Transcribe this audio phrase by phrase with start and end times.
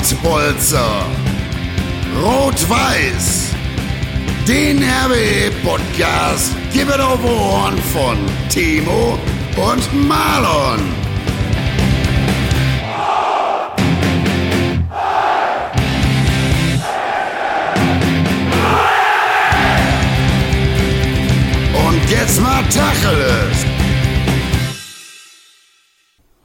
[0.00, 1.04] Pottbolzer.
[2.22, 3.50] Rot-Weiß.
[4.48, 8.16] Den RWE-Podcast gibt es auf Ohren von
[8.48, 9.18] Timo
[9.56, 10.80] und Marlon.
[21.86, 23.59] Und jetzt mal Tacheles.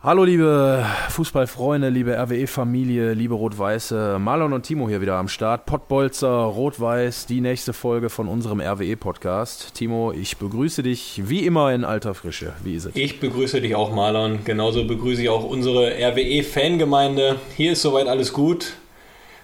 [0.05, 5.65] Hallo liebe Fußballfreunde, liebe RWE-Familie, liebe Rot-Weiße, Marlon und Timo hier wieder am Start.
[5.65, 9.73] Pottbolzer, Rot-Weiß, die nächste Folge von unserem RWE-Podcast.
[9.73, 12.53] Timo, ich begrüße dich wie immer in alter Frische.
[12.63, 12.95] Wie ist es?
[12.95, 14.41] Ich begrüße dich auch, Marlon.
[14.45, 17.37] Genauso begrüße ich auch unsere RWE-Fangemeinde.
[17.57, 18.73] Hier ist soweit alles gut.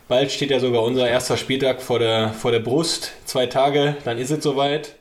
[0.07, 3.13] Bald steht ja sogar unser erster Spieltag vor der, vor der Brust.
[3.25, 4.93] Zwei Tage, dann ist es soweit.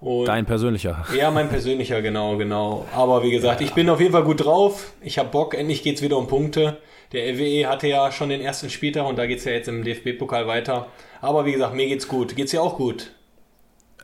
[0.00, 1.04] Und Dein persönlicher.
[1.16, 2.86] Ja, mein persönlicher, genau, genau.
[2.94, 4.92] Aber wie gesagt, ich bin auf jeden Fall gut drauf.
[5.00, 6.78] Ich habe Bock, endlich geht's wieder um Punkte.
[7.12, 10.46] Der RWE hatte ja schon den ersten Spieltag und da geht's ja jetzt im DFB-Pokal
[10.46, 10.86] weiter.
[11.20, 12.36] Aber wie gesagt, mir geht's gut.
[12.36, 13.12] Geht's dir auch gut?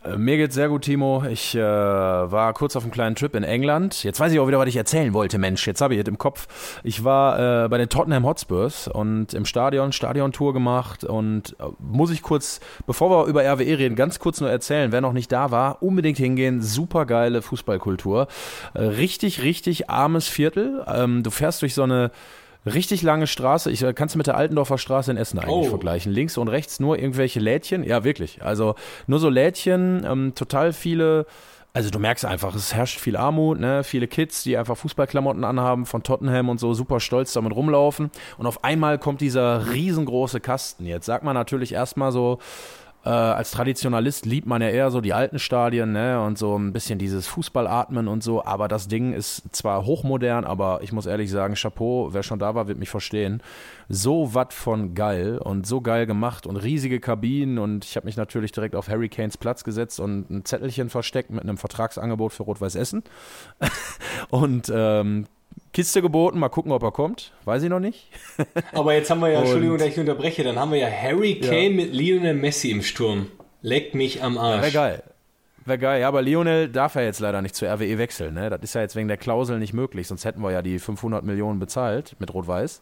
[0.04, 1.24] Äh, mir geht's sehr gut, Timo.
[1.30, 4.04] Ich äh, war kurz auf einem kleinen Trip in England.
[4.04, 5.66] Jetzt weiß ich auch wieder, was ich erzählen wollte, Mensch.
[5.66, 6.80] Jetzt habe ich es im Kopf.
[6.82, 11.04] Ich war äh, bei den Tottenham Hotspurs und im Stadion, Stadiontour gemacht.
[11.04, 15.00] Und äh, muss ich kurz, bevor wir über RWE reden, ganz kurz nur erzählen, wer
[15.00, 16.62] noch nicht da war, unbedingt hingehen.
[16.62, 18.28] Super geile Fußballkultur.
[18.74, 20.84] Äh, richtig, richtig armes Viertel.
[20.86, 22.10] Ähm, du fährst durch so eine
[22.66, 23.70] Richtig lange Straße.
[23.70, 25.70] Ich äh, kannst du mit der Altendorfer Straße in Essen eigentlich oh.
[25.70, 26.12] vergleichen.
[26.12, 27.84] Links und rechts nur irgendwelche Lädchen.
[27.84, 28.42] Ja, wirklich.
[28.42, 28.74] Also
[29.06, 31.26] nur so Lädchen, ähm, total viele.
[31.74, 33.82] Also du merkst einfach, es herrscht viel Armut, ne?
[33.82, 38.12] viele Kids, die einfach Fußballklamotten anhaben von Tottenham und so, super stolz damit rumlaufen.
[38.38, 40.86] Und auf einmal kommt dieser riesengroße Kasten.
[40.86, 42.38] Jetzt sagt man natürlich erstmal so,
[43.04, 46.22] äh, als Traditionalist liebt man ja eher so die alten Stadien ne?
[46.22, 48.44] und so ein bisschen dieses Fußballatmen und so.
[48.44, 52.54] Aber das Ding ist zwar hochmodern, aber ich muss ehrlich sagen, Chapeau, wer schon da
[52.54, 53.42] war, wird mich verstehen.
[53.90, 57.58] So was von geil und so geil gemacht und riesige Kabinen.
[57.58, 61.30] Und ich habe mich natürlich direkt auf Harry Kanes Platz gesetzt und ein Zettelchen versteckt
[61.30, 63.02] mit einem Vertragsangebot für Rot-Weiß Essen.
[64.30, 65.26] und ähm,
[65.74, 67.32] Kiste geboten, mal gucken, ob er kommt.
[67.44, 68.08] Weiß ich noch nicht.
[68.72, 71.62] Aber jetzt haben wir ja, Entschuldigung, dass ich unterbreche, dann haben wir ja Harry Kane
[71.62, 71.70] ja.
[71.70, 73.26] mit Lionel Messi im Sturm.
[73.60, 74.62] Leckt mich am Arsch.
[74.62, 75.02] Wäre geil.
[75.64, 76.00] Wäre geil.
[76.00, 78.34] Ja, aber Lionel darf ja jetzt leider nicht zur RWE wechseln.
[78.34, 78.50] Ne?
[78.50, 80.06] Das ist ja jetzt wegen der Klausel nicht möglich.
[80.06, 82.80] Sonst hätten wir ja die 500 Millionen bezahlt mit Rot-Weiß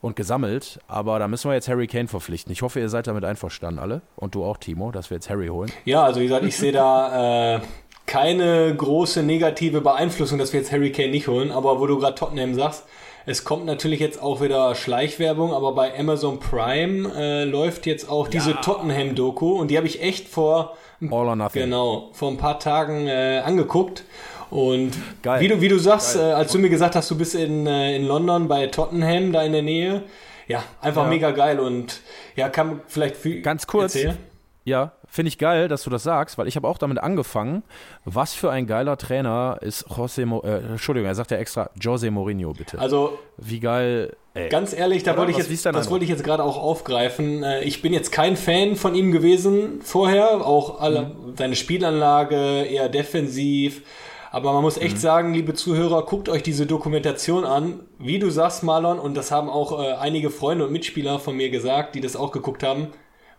[0.00, 0.78] und gesammelt.
[0.86, 2.52] Aber da müssen wir jetzt Harry Kane verpflichten.
[2.52, 4.02] Ich hoffe, ihr seid damit einverstanden alle.
[4.14, 5.72] Und du auch, Timo, dass wir jetzt Harry holen.
[5.86, 7.60] Ja, also wie gesagt, ich sehe da äh,
[8.06, 11.50] keine große negative Beeinflussung, dass wir jetzt Harry Kane nicht holen.
[11.50, 12.84] Aber wo du gerade Tottenham sagst,
[13.24, 18.26] es kommt natürlich jetzt auch wieder Schleichwerbung, aber bei Amazon Prime äh, läuft jetzt auch
[18.26, 18.56] diese ja.
[18.56, 21.62] Tottenham-Doku und die habe ich echt vor All or nothing.
[21.62, 24.04] genau vor ein paar Tagen äh, angeguckt.
[24.50, 24.92] Und
[25.22, 25.40] Geil.
[25.40, 27.96] wie du wie du sagst, äh, als du mir gesagt hast, du bist in, äh,
[27.96, 30.02] in London bei Tottenham da in der Nähe,
[30.48, 31.08] ja einfach ja.
[31.08, 32.00] mega geil und
[32.36, 33.94] ja kann vielleicht viel ganz kurz.
[33.94, 34.18] Erzählen?
[34.64, 37.62] Ja, finde ich geil, dass du das sagst, weil ich habe auch damit angefangen.
[38.06, 42.10] Was für ein geiler Trainer ist José Mo äh, Entschuldigung, er sagt ja extra Jose
[42.10, 42.78] Mourinho, bitte.
[42.78, 44.16] Also wie geil.
[44.32, 44.48] Ey.
[44.48, 47.42] Ganz ehrlich, da wollte ich jetzt, das wollte ich jetzt gerade auch aufgreifen.
[47.42, 51.36] Äh, ich bin jetzt kein Fan von ihm gewesen vorher, auch alle, mhm.
[51.36, 53.82] seine Spielanlage eher defensiv.
[54.30, 55.00] Aber man muss echt mhm.
[55.00, 57.80] sagen, liebe Zuhörer, guckt euch diese Dokumentation an.
[57.98, 61.50] Wie du sagst, Marlon, und das haben auch äh, einige Freunde und Mitspieler von mir
[61.50, 62.86] gesagt, die das auch geguckt haben.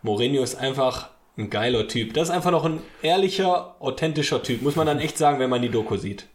[0.02, 2.14] Mourinho ist einfach ein geiler Typ.
[2.14, 5.62] Das ist einfach noch ein ehrlicher, authentischer Typ, muss man dann echt sagen, wenn man
[5.62, 6.26] die Doku sieht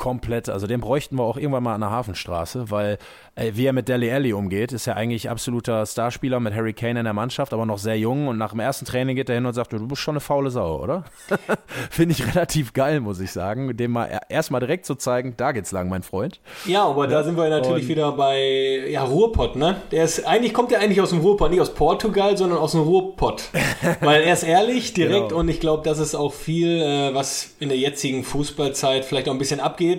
[0.00, 0.48] komplett.
[0.48, 2.98] Also den bräuchten wir auch irgendwann mal an der Hafenstraße, weil
[3.36, 6.98] äh, wie er mit Deli Alli umgeht, ist ja eigentlich absoluter Starspieler mit Harry Kane
[6.98, 9.46] in der Mannschaft, aber noch sehr jung und nach dem ersten Training geht er hin
[9.46, 11.04] und sagt, du bist schon eine faule Sau, oder?
[11.90, 15.70] Finde ich relativ geil, muss ich sagen, dem mal erstmal direkt zu zeigen, da geht's
[15.70, 16.40] lang, mein Freund.
[16.64, 19.82] Ja, aber da sind wir natürlich und wieder bei ja, Ruhrpott, ne?
[19.92, 22.80] Der ist eigentlich kommt er eigentlich aus dem Ruhrpott, nicht aus Portugal, sondern aus dem
[22.80, 23.50] Ruhrpott.
[24.00, 25.40] weil er ist ehrlich, direkt genau.
[25.40, 29.32] und ich glaube, das ist auch viel, äh, was in der jetzigen Fußballzeit vielleicht auch
[29.32, 29.89] ein bisschen abgeht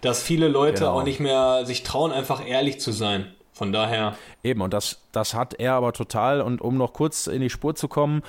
[0.00, 0.98] dass viele Leute genau.
[0.98, 3.26] auch nicht mehr sich trauen, einfach ehrlich zu sein.
[3.52, 4.16] Von daher.
[4.42, 6.42] Eben, und das, das hat er aber total.
[6.42, 8.22] Und um noch kurz in die Spur zu kommen,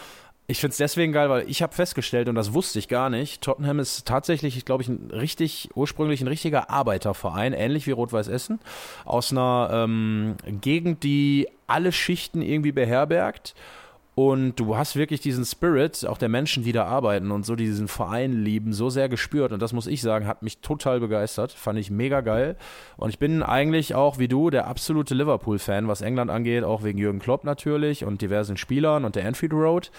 [0.49, 3.41] ich finde es deswegen geil, weil ich habe festgestellt, und das wusste ich gar nicht,
[3.41, 8.61] Tottenham ist tatsächlich, glaube ich, ein richtig, ursprünglich ein richtiger Arbeiterverein, ähnlich wie Rot-Weiß Essen,
[9.03, 13.53] aus einer ähm, Gegend, die alle Schichten irgendwie beherbergt
[14.17, 17.87] und du hast wirklich diesen Spirit, auch der Menschen, die da arbeiten und so diesen
[17.87, 19.51] Verein lieben, so sehr gespürt.
[19.51, 21.51] Und das muss ich sagen, hat mich total begeistert.
[21.51, 22.55] Fand ich mega geil.
[22.97, 26.97] Und ich bin eigentlich auch wie du der absolute Liverpool-Fan, was England angeht, auch wegen
[26.97, 29.91] Jürgen Klopp natürlich und diversen Spielern und der Anfield Road.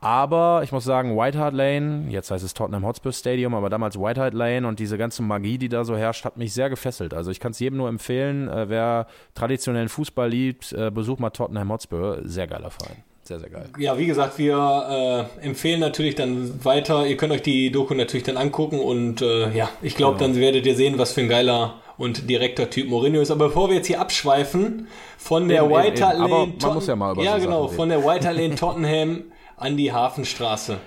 [0.00, 3.98] Aber ich muss sagen, White Hart Lane, jetzt heißt es Tottenham Hotspur Stadium, aber damals
[3.98, 7.14] White Hart Lane und diese ganze Magie, die da so herrscht, hat mich sehr gefesselt.
[7.14, 11.30] Also ich kann es jedem nur empfehlen, äh, wer traditionellen Fußball liebt, äh, besucht mal
[11.30, 12.20] Tottenham Hotspur.
[12.22, 13.09] Sehr geiler Verein.
[13.30, 13.66] Sehr, sehr geil.
[13.78, 17.06] Ja, wie gesagt, wir äh, empfehlen natürlich dann weiter.
[17.06, 20.32] Ihr könnt euch die Doku natürlich dann angucken und äh, ja, ich glaube, genau.
[20.32, 23.30] dann werdet ihr sehen, was für ein geiler und direkter Typ Mourinho ist.
[23.30, 27.12] Aber bevor wir jetzt hier abschweifen von der White Hart Lane, man muss ja mal
[27.12, 29.22] über ja genau, von der White Lane Tottenham
[29.56, 30.78] an die Hafenstraße.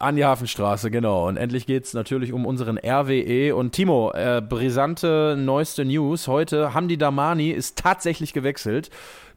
[0.00, 1.28] An die Hafenstraße, genau.
[1.28, 3.54] Und endlich geht es natürlich um unseren RWE.
[3.54, 6.26] Und Timo, äh, brisante neueste News.
[6.26, 8.88] Heute Hamdi Damani ist tatsächlich gewechselt.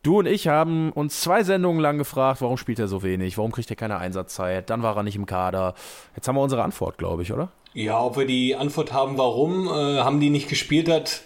[0.08, 3.38] Du und ich haben uns zwei Sendungen lang gefragt, warum spielt er so wenig?
[3.38, 4.70] Warum kriegt er keine Einsatzzeit?
[4.70, 5.74] Dann war er nicht im Kader.
[6.16, 7.50] Jetzt haben wir unsere Antwort, glaube ich, oder?
[7.74, 11.24] Ja, ob wir die Antwort haben, warum äh, haben die nicht gespielt hat,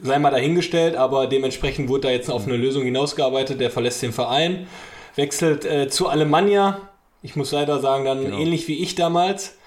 [0.00, 0.94] sei mal dahingestellt.
[0.94, 3.60] Aber dementsprechend wurde da jetzt auf eine Lösung hinausgearbeitet.
[3.60, 4.68] Der verlässt den Verein
[5.16, 6.82] wechselt äh, zu Alemannia.
[7.20, 8.38] Ich muss leider sagen, dann genau.
[8.38, 9.58] ähnlich wie ich damals.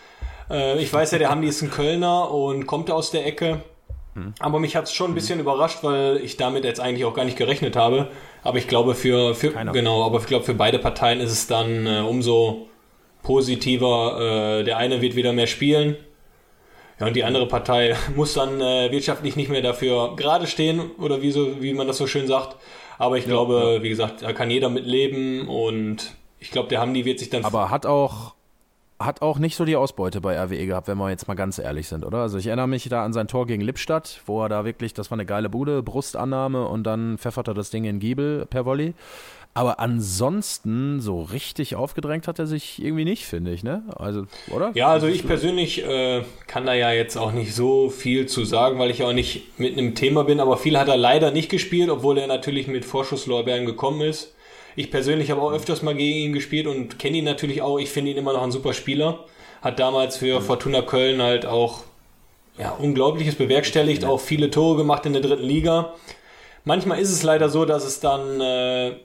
[0.50, 3.62] Äh, ich weiß ja, der Hamdi ist ein Kölner und kommt aus der Ecke.
[4.14, 4.34] Hm.
[4.40, 5.42] Aber mich hat es schon ein bisschen hm.
[5.42, 8.08] überrascht, weil ich damit jetzt eigentlich auch gar nicht gerechnet habe.
[8.44, 11.86] Aber ich glaube für, für genau, aber ich glaube für beide Parteien ist es dann
[11.86, 12.68] äh, umso
[13.24, 14.60] positiver.
[14.60, 15.98] Äh, der eine wird wieder mehr spielen.
[17.00, 21.22] Ja, und die andere Partei muss dann äh, wirtschaftlich nicht mehr dafür gerade stehen oder
[21.22, 22.56] wie, so, wie man das so schön sagt.
[22.98, 23.84] Aber ich ja, glaube, ja.
[23.84, 27.46] wie gesagt, da kann jeder mit leben und ich glaube, der Hamdi wird sich dann.
[27.46, 28.34] Aber hat auch,
[29.00, 31.88] hat auch nicht so die Ausbeute bei RWE gehabt, wenn wir jetzt mal ganz ehrlich
[31.88, 32.20] sind, oder?
[32.20, 35.12] Also ich erinnere mich da an sein Tor gegen Lippstadt, wo er da wirklich, das
[35.12, 38.96] war eine geile Bude, Brustannahme und dann pfeffert er das Ding in Giebel per Volley.
[39.54, 43.82] Aber ansonsten so richtig aufgedrängt hat er sich irgendwie nicht, finde ich, ne?
[43.96, 44.70] Also, oder?
[44.76, 48.78] Ja, also ich persönlich äh, kann da ja jetzt auch nicht so viel zu sagen,
[48.78, 51.90] weil ich auch nicht mit einem Thema bin, aber viel hat er leider nicht gespielt,
[51.90, 54.36] obwohl er natürlich mit Vorschusslorbeeren gekommen ist.
[54.78, 57.80] Ich persönlich habe auch öfters mal gegen ihn gespielt und kenne ihn natürlich auch.
[57.80, 59.26] Ich finde ihn immer noch ein super Spieler.
[59.64, 60.44] Hat damals für mhm.
[60.44, 61.82] Fortuna Köln halt auch
[62.60, 65.96] ja, Unglaubliches bewerkstelligt, auch viele Tore gemacht in der dritten Liga.
[66.64, 68.98] Manchmal ist es leider so, dass es dann äh,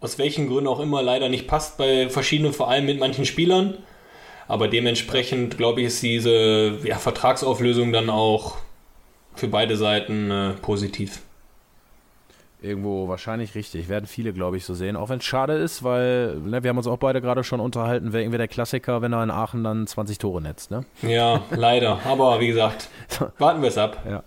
[0.00, 3.78] aus welchen Gründen auch immer leider nicht passt bei verschiedenen Vereinen mit manchen Spielern.
[4.48, 8.56] Aber dementsprechend, glaube ich, ist diese ja, Vertragsauflösung dann auch
[9.36, 11.20] für beide Seiten äh, positiv.
[12.62, 13.88] Irgendwo wahrscheinlich richtig.
[13.88, 14.96] Werden viele, glaube ich, so sehen.
[14.96, 18.12] Auch wenn es schade ist, weil ne, wir haben uns auch beide gerade schon unterhalten,
[18.12, 20.70] wäre irgendwie der Klassiker, wenn er in Aachen dann 20 Tore netzt.
[20.70, 20.84] Ne?
[21.02, 22.00] Ja, leider.
[22.04, 22.88] Aber wie gesagt,
[23.38, 24.04] warten wir es ab.
[24.08, 24.22] Ja.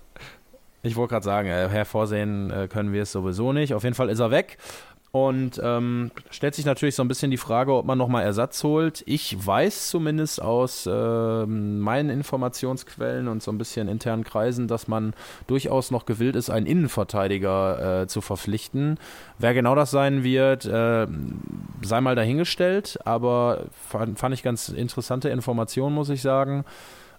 [0.86, 3.74] Ich wollte gerade sagen, äh, hervorsehen äh, können wir es sowieso nicht.
[3.74, 4.58] Auf jeden Fall ist er weg.
[5.16, 9.04] Und ähm, stellt sich natürlich so ein bisschen die Frage, ob man nochmal Ersatz holt.
[9.06, 15.14] Ich weiß zumindest aus äh, meinen Informationsquellen und so ein bisschen internen Kreisen, dass man
[15.46, 18.98] durchaus noch gewillt ist, einen Innenverteidiger äh, zu verpflichten.
[19.38, 21.06] Wer genau das sein wird, äh,
[21.84, 26.66] sei mal dahingestellt, aber fand, fand ich ganz interessante Informationen, muss ich sagen.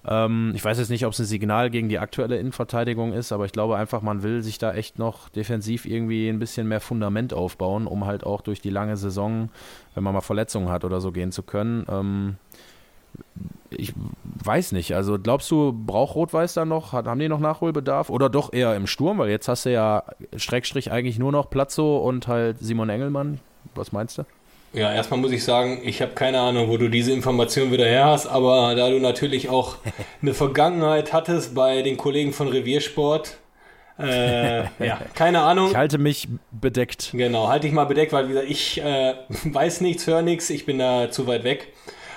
[0.07, 3.47] Ähm, ich weiß jetzt nicht, ob es ein Signal gegen die aktuelle Innenverteidigung ist, aber
[3.47, 7.33] ich glaube einfach, man will sich da echt noch defensiv irgendwie ein bisschen mehr Fundament
[7.33, 9.51] aufbauen, um halt auch durch die lange Saison,
[9.95, 11.87] wenn man mal Verletzungen hat oder so, gehen zu können.
[11.89, 12.37] Ähm,
[13.71, 14.95] ich weiß nicht.
[14.95, 16.93] Also glaubst du, braucht Rot-Weiß da noch?
[16.93, 18.11] Haben die noch Nachholbedarf?
[18.11, 19.19] Oder doch eher im Sturm?
[19.19, 20.05] Weil jetzt hast du ja
[20.37, 23.41] Streckstrich eigentlich nur noch Platzo und halt Simon Engelmann.
[23.75, 24.25] Was meinst du?
[24.75, 28.07] Ja, erstmal muss ich sagen, ich habe keine Ahnung, wo du diese Information wieder her
[28.07, 29.77] hast, aber da du natürlich auch
[30.23, 33.39] eine Vergangenheit hattest bei den Kollegen von Reviersport,
[33.99, 35.69] äh, ja, keine Ahnung.
[35.69, 37.11] Ich halte mich bedeckt.
[37.13, 40.67] Genau, halte ich mal bedeckt, weil wie gesagt, ich äh, weiß nichts, höre nichts, ich
[40.67, 41.69] bin da zu weit weg.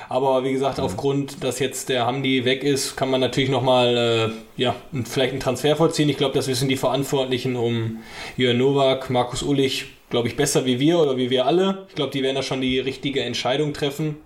[0.10, 0.86] Aber wie gesagt, mhm.
[0.86, 5.42] aufgrund, dass jetzt der Hamdi weg ist, kann man natürlich nochmal äh, ja, vielleicht einen
[5.42, 6.10] Transfer vollziehen.
[6.10, 8.00] Ich glaube, das wissen die Verantwortlichen um
[8.38, 11.86] Jörn Nowak, Markus Ullich glaube ich, besser wie wir oder wie wir alle.
[11.90, 14.18] Ich glaube, die werden da schon die richtige Entscheidung treffen.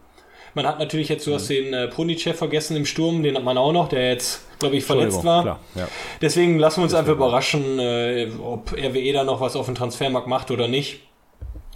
[0.54, 1.54] Man hat natürlich jetzt, du hast mhm.
[1.54, 4.84] den äh, Pronicev vergessen im Sturm, den hat man auch noch, der jetzt, glaube ich,
[4.84, 5.44] verletzt war.
[5.44, 5.88] Klar, ja.
[6.22, 7.10] Deswegen lassen wir uns Deswegen.
[7.10, 11.02] einfach überraschen, äh, ob RWE da noch was auf dem Transfermarkt macht oder nicht.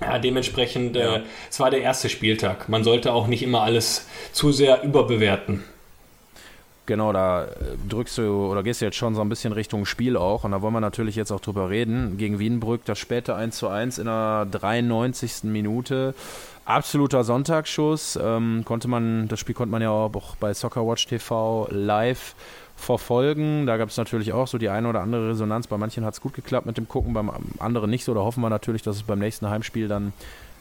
[0.01, 1.17] Ja, dementsprechend, ja.
[1.17, 2.67] Äh, es war der erste Spieltag.
[2.67, 5.63] Man sollte auch nicht immer alles zu sehr überbewerten.
[6.85, 7.47] Genau, da äh,
[7.89, 10.43] drückst du oder gehst du jetzt schon so ein bisschen Richtung Spiel auch.
[10.43, 12.17] Und da wollen wir natürlich jetzt auch drüber reden.
[12.17, 15.43] Gegen Wienbrück das späte 1 zu 1 in der 93.
[15.43, 16.13] Minute.
[16.65, 18.19] Absoluter Sonntagsschuss.
[18.21, 22.35] Ähm, konnte man, das Spiel konnte man ja auch bei Soccerwatch TV live
[22.75, 23.65] verfolgen.
[23.65, 25.67] Da gab es natürlich auch so die eine oder andere Resonanz.
[25.67, 28.13] Bei manchen hat es gut geklappt mit dem Gucken, beim anderen nicht so.
[28.13, 30.13] Da hoffen wir natürlich, dass es beim nächsten Heimspiel dann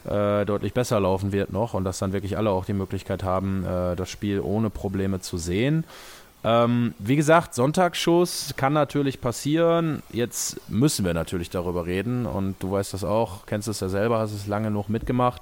[0.09, 3.65] äh, deutlich besser laufen wird noch und dass dann wirklich alle auch die Möglichkeit haben,
[3.65, 5.85] äh, das Spiel ohne Probleme zu sehen.
[6.45, 10.03] Ähm, wie gesagt, Sonntagsschuss kann natürlich passieren.
[10.11, 14.19] Jetzt müssen wir natürlich darüber reden und du weißt das auch, kennst es ja selber,
[14.19, 15.41] hast es lange noch mitgemacht.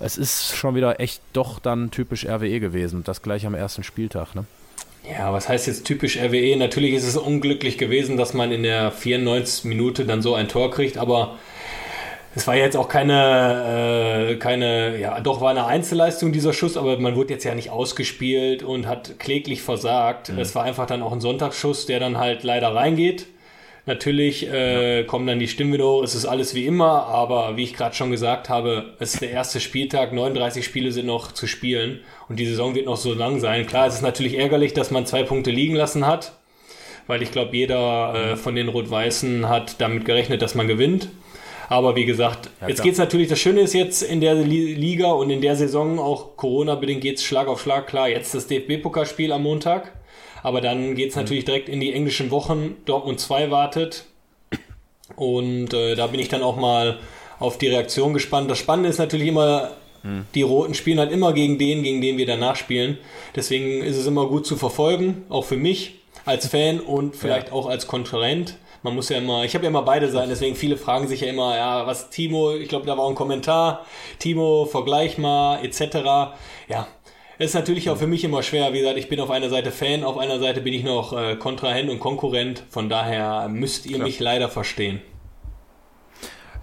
[0.00, 4.34] Es ist schon wieder echt doch dann typisch RWE gewesen, das gleich am ersten Spieltag.
[4.34, 4.46] Ne?
[5.10, 6.56] Ja, was heißt jetzt typisch RWE?
[6.56, 9.64] Natürlich ist es unglücklich gewesen, dass man in der 94.
[9.64, 11.36] Minute dann so ein Tor kriegt, aber
[12.38, 16.96] es war jetzt auch keine, äh, keine, ja, doch war eine Einzelleistung dieser Schuss, aber
[16.98, 20.30] man wurde jetzt ja nicht ausgespielt und hat kläglich versagt.
[20.30, 20.38] Mhm.
[20.38, 23.26] Es war einfach dann auch ein Sonntagsschuss, der dann halt leider reingeht.
[23.86, 27.64] Natürlich äh, kommen dann die Stimmen wieder hoch, es ist alles wie immer, aber wie
[27.64, 31.48] ich gerade schon gesagt habe, es ist der erste Spieltag, 39 Spiele sind noch zu
[31.48, 33.66] spielen und die Saison wird noch so lang sein.
[33.66, 36.34] Klar, es ist natürlich ärgerlich, dass man zwei Punkte liegen lassen hat,
[37.08, 41.08] weil ich glaube, jeder äh, von den Rot-Weißen hat damit gerechnet, dass man gewinnt.
[41.68, 45.12] Aber wie gesagt, ja, jetzt geht es natürlich, das Schöne ist jetzt in der Liga
[45.12, 47.86] und in der Saison, auch Corona-bedingt geht es Schlag auf Schlag.
[47.86, 49.92] Klar, jetzt das DFB-Pokalspiel am Montag.
[50.42, 51.22] Aber dann geht es mhm.
[51.22, 52.76] natürlich direkt in die englischen Wochen.
[52.86, 54.04] Dortmund 2 wartet.
[55.16, 56.98] Und äh, da bin ich dann auch mal
[57.38, 58.50] auf die Reaktion gespannt.
[58.50, 59.72] Das Spannende ist natürlich immer,
[60.02, 60.24] mhm.
[60.34, 62.98] die Roten spielen halt immer gegen den, gegen den wir danach spielen.
[63.36, 67.52] Deswegen ist es immer gut zu verfolgen, auch für mich als Fan und vielleicht ja.
[67.52, 70.76] auch als Konkurrent man muss ja immer, ich habe ja immer beide Seiten, deswegen viele
[70.76, 73.84] fragen sich ja immer, ja, was Timo, ich glaube, da war auch ein Kommentar,
[74.18, 76.34] Timo, vergleich mal, etc.
[76.68, 76.86] Ja,
[77.38, 78.72] ist natürlich auch für mich immer schwer.
[78.72, 81.36] Wie gesagt, ich bin auf einer Seite Fan, auf einer Seite bin ich noch äh,
[81.36, 82.64] Kontrahent und Konkurrent.
[82.68, 84.06] Von daher müsst ihr Klar.
[84.08, 85.00] mich leider verstehen.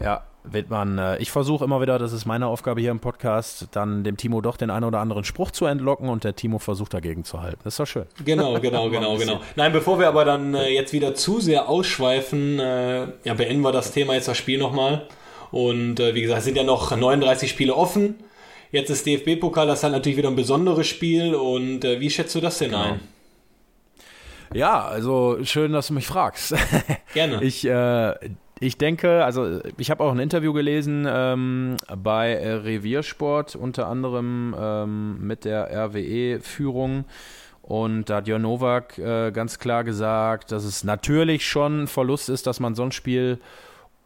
[0.02, 4.04] Ja, Wittmann, äh, ich versuche immer wieder, das ist meine Aufgabe hier im Podcast, dann
[4.04, 7.24] dem Timo doch den einen oder anderen Spruch zu entlocken und der Timo versucht dagegen
[7.24, 7.60] zu halten.
[7.64, 8.06] Das ist doch schön.
[8.24, 9.40] Genau, genau, genau, genau.
[9.56, 13.72] Nein, bevor wir aber dann äh, jetzt wieder zu sehr ausschweifen, äh, ja, beenden wir
[13.72, 15.08] das Thema jetzt das Spiel nochmal.
[15.52, 18.16] Und äh, wie gesagt, es sind ja noch 39 Spiele offen.
[18.72, 21.36] Jetzt ist DFB-Pokal, das ist halt natürlich wieder ein besonderes Spiel.
[21.36, 22.84] Und äh, wie schätzt du das denn genau.
[22.84, 23.00] ein?
[24.54, 26.56] Ja, also schön, dass du mich fragst.
[27.14, 27.40] Gerne.
[27.42, 28.14] Ich, äh,
[28.60, 35.28] ich denke, also ich habe auch ein Interview gelesen ähm, bei Reviersport, unter anderem ähm,
[35.28, 37.06] mit der RWE-Führung.
[37.62, 42.30] Und da hat Jörn Nowak äh, ganz klar gesagt, dass es natürlich schon ein Verlust
[42.30, 43.40] ist, dass man so ein Spiel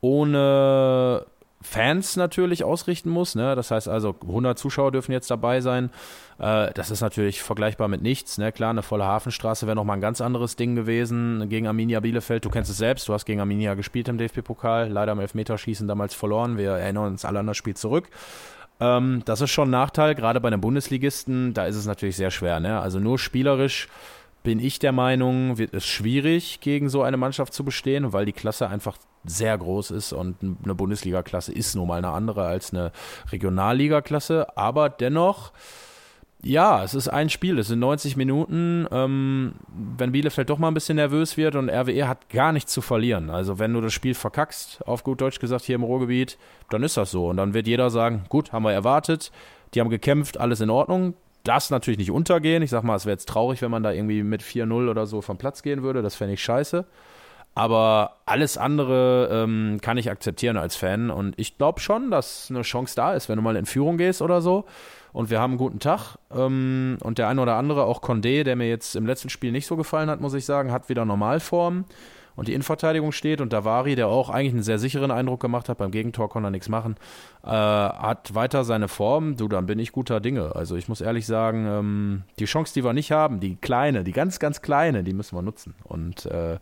[0.02, 1.26] ohne
[1.62, 3.36] Fans natürlich ausrichten muss.
[3.36, 3.56] Ne?
[3.56, 5.90] Das heißt also, 100 Zuschauer dürfen jetzt dabei sein.
[6.38, 8.38] Äh, das ist natürlich vergleichbar mit nichts.
[8.38, 8.52] Ne?
[8.52, 12.46] Klar, eine volle Hafenstraße wäre nochmal ein ganz anderes Ding gewesen gegen Arminia Bielefeld.
[12.46, 16.14] Du kennst es selbst, du hast gegen Arminia gespielt im DFB-Pokal, leider im Elfmeterschießen damals
[16.14, 16.58] verloren.
[16.58, 18.10] Wir erinnern uns alle an das Spiel zurück.
[18.80, 22.32] Ähm, das ist schon ein Nachteil, gerade bei einem Bundesligisten, da ist es natürlich sehr
[22.32, 22.62] schwer.
[22.62, 22.80] Ne?
[22.80, 23.90] Also nur spielerisch
[24.44, 28.34] bin ich der Meinung, wird es schwierig, gegen so eine Mannschaft zu bestehen, weil die
[28.34, 32.92] Klasse einfach sehr groß ist und eine Bundesliga-Klasse ist nun mal eine andere als eine
[33.32, 35.52] Regionalliga-Klasse, aber dennoch,
[36.42, 38.88] ja, es ist ein Spiel, es sind 90 Minuten.
[38.92, 39.56] Ähm,
[39.98, 43.30] wenn Bielefeld doch mal ein bisschen nervös wird und RWE hat gar nichts zu verlieren.
[43.30, 46.38] Also wenn du das Spiel verkackst, auf gut Deutsch gesagt hier im Ruhrgebiet,
[46.70, 47.28] dann ist das so.
[47.28, 49.34] Und dann wird jeder sagen, gut, haben wir erwartet,
[49.74, 51.14] die haben gekämpft, alles in Ordnung.
[51.50, 52.62] Das natürlich nicht untergehen.
[52.62, 55.22] Ich sag mal, es wäre jetzt traurig, wenn man da irgendwie mit 4-0 oder so
[55.22, 56.04] vom Platz gehen würde.
[56.04, 56.86] Das fände ich scheiße.
[57.56, 61.10] Aber alles andere ähm, kann ich akzeptieren als Fan.
[61.10, 64.22] Und ich glaube schon, dass eine Chance da ist, wenn du mal in Führung gehst
[64.22, 64.66] oder so.
[65.12, 66.18] Und wir haben einen guten Tag.
[66.32, 69.66] Ähm, und der eine oder andere, auch Condé, der mir jetzt im letzten Spiel nicht
[69.66, 71.86] so gefallen hat, muss ich sagen, hat wieder Normalform.
[72.36, 73.42] Und die Innenverteidigung steht.
[73.42, 76.52] Und Davari, der auch eigentlich einen sehr sicheren Eindruck gemacht hat, beim Gegentor konnte er
[76.52, 76.96] nichts machen,
[77.44, 79.38] äh, hat weiter seine Form.
[79.38, 80.56] Du, dann bin ich guter Dinge.
[80.56, 84.14] Also ich muss ehrlich sagen, ähm, die Chance, die wir nicht haben, die kleine, die
[84.14, 85.76] ganz, ganz kleine, die müssen wir nutzen.
[85.84, 86.58] Und äh,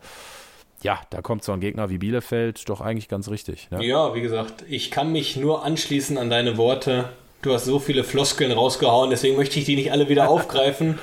[0.82, 3.70] ja, da kommt so ein Gegner wie Bielefeld doch eigentlich ganz richtig.
[3.70, 3.84] Ne?
[3.84, 7.08] Ja, wie gesagt, ich kann mich nur anschließen an deine Worte.
[7.40, 10.98] Du hast so viele Floskeln rausgehauen, deswegen möchte ich die nicht alle wieder aufgreifen.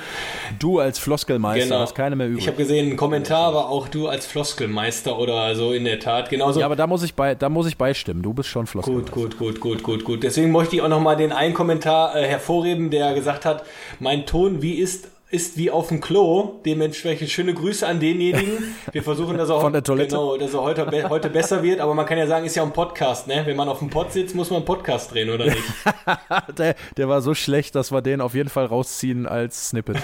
[0.58, 1.80] Du als Floskelmeister genau.
[1.80, 2.42] hast keine mehr übrig.
[2.42, 6.28] Ich habe gesehen, ein Kommentar war auch du als Floskelmeister oder so in der Tat.
[6.28, 6.60] Genauso.
[6.60, 8.22] Ja, aber da muss ich bei, da muss ich beistimmen.
[8.22, 9.12] Du bist schon Floskelmeister.
[9.12, 10.22] Gut, gut, gut, gut, gut, gut.
[10.22, 13.64] Deswegen möchte ich auch nochmal den einen Kommentar äh, hervorheben, der gesagt hat,
[13.98, 16.60] mein Ton wie ist ist wie auf dem Klo.
[16.64, 18.76] Dementsprechend schöne Grüße an denjenigen.
[18.92, 20.10] Wir versuchen, dass er, Von der Toilette.
[20.10, 21.80] Genau, dass er heute, heute besser wird.
[21.80, 23.42] Aber man kann ja sagen, ist ja ein Podcast, ne?
[23.44, 25.64] Wenn man auf dem Pod sitzt, muss man einen Podcast drehen, oder nicht?
[26.58, 29.96] der, der, war so schlecht, dass wir den auf jeden Fall rausziehen als Snippet.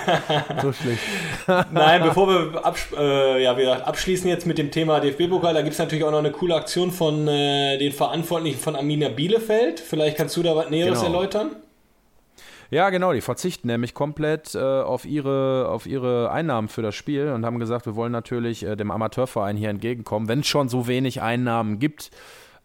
[0.60, 1.02] so schlecht.
[1.72, 5.74] Nein, bevor wir absch äh, ja, wir abschließen jetzt mit dem Thema DFB-Pokal, da gibt
[5.74, 9.78] es natürlich auch noch eine coole Aktion von äh, den Verantwortlichen von Arminia Bielefeld.
[9.78, 11.14] Vielleicht kannst du da was Näheres genau.
[11.14, 11.50] erläutern?
[12.72, 17.28] Ja, genau, die verzichten nämlich komplett äh, auf, ihre, auf ihre Einnahmen für das Spiel
[17.28, 20.26] und haben gesagt, wir wollen natürlich äh, dem Amateurverein hier entgegenkommen.
[20.26, 22.10] Wenn es schon so wenig Einnahmen gibt,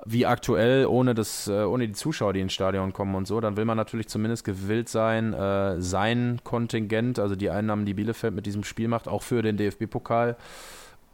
[0.06, 3.58] wie aktuell, ohne, das, äh, ohne die Zuschauer, die ins Stadion kommen und so, dann
[3.58, 8.46] will man natürlich zumindest gewillt sein, äh, sein Kontingent, also die Einnahmen, die Bielefeld mit
[8.46, 10.38] diesem Spiel macht, auch für den DFB-Pokal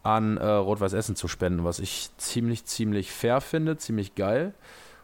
[0.03, 4.53] an äh, Rot-Weiß Essen zu spenden, was ich ziemlich, ziemlich fair finde, ziemlich geil.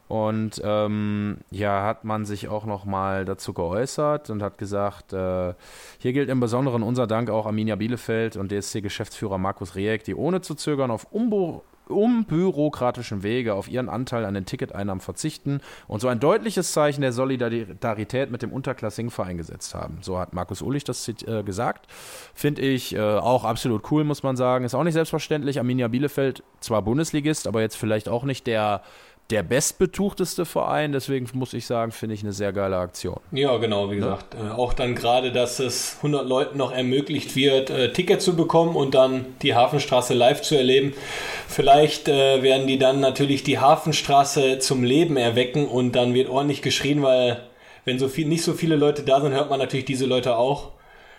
[0.09, 5.53] Und ähm, ja, hat man sich auch nochmal dazu geäußert und hat gesagt, äh,
[5.99, 10.41] hier gilt im Besonderen unser Dank auch Arminia Bielefeld und DSC-Geschäftsführer Markus Rieck, die ohne
[10.41, 16.07] zu zögern auf Umbo unbürokratischen Wege auf ihren Anteil an den Ticketeinnahmen verzichten und so
[16.07, 19.97] ein deutliches Zeichen der Solidarität mit dem unterklassigen Verein gesetzt haben.
[20.01, 21.87] So hat Markus Ullich das äh, gesagt.
[22.33, 24.65] Finde ich äh, auch absolut cool, muss man sagen.
[24.65, 25.57] Ist auch nicht selbstverständlich.
[25.57, 28.83] Arminia Bielefeld, zwar Bundesligist, aber jetzt vielleicht auch nicht der
[29.29, 30.91] der bestbetuchteste Verein.
[30.91, 33.19] Deswegen muss ich sagen, finde ich eine sehr geile Aktion.
[33.31, 34.33] Ja, genau, wie gesagt.
[34.33, 34.49] Ja.
[34.49, 38.75] Äh, auch dann gerade, dass es 100 Leuten noch ermöglicht wird, äh, Ticket zu bekommen
[38.75, 40.93] und dann die Hafenstraße live zu erleben.
[41.47, 46.61] Vielleicht äh, werden die dann natürlich die Hafenstraße zum Leben erwecken und dann wird ordentlich
[46.61, 47.41] geschrien, weil
[47.85, 50.71] wenn so viel, nicht so viele Leute da sind, hört man natürlich diese Leute auch.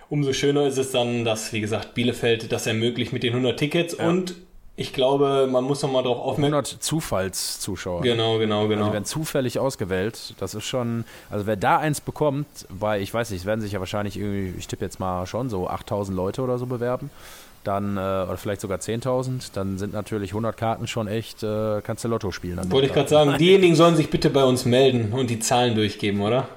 [0.09, 3.97] Umso schöner ist es dann, dass, wie gesagt, Bielefeld das ermöglicht mit den 100 Tickets
[3.97, 4.09] ja.
[4.09, 4.35] und
[4.81, 6.55] ich glaube, man muss noch mal darauf aufmerken.
[6.55, 8.01] 100 Zufallszuschauer.
[8.01, 8.79] Genau, genau, genau.
[8.81, 10.35] Also die werden zufällig ausgewählt.
[10.39, 13.73] Das ist schon, also wer da eins bekommt, weil ich weiß nicht, es werden sich
[13.73, 17.11] ja wahrscheinlich irgendwie, ich tippe jetzt mal schon so 8000 Leute oder so bewerben.
[17.63, 22.05] Dann, äh, oder vielleicht sogar 10.000, dann sind natürlich 100 Karten schon echt, äh, kannst
[22.05, 22.59] du Lotto spielen.
[22.71, 26.23] Wollte ich gerade sagen, diejenigen sollen sich bitte bei uns melden und die Zahlen durchgeben,
[26.23, 26.49] oder?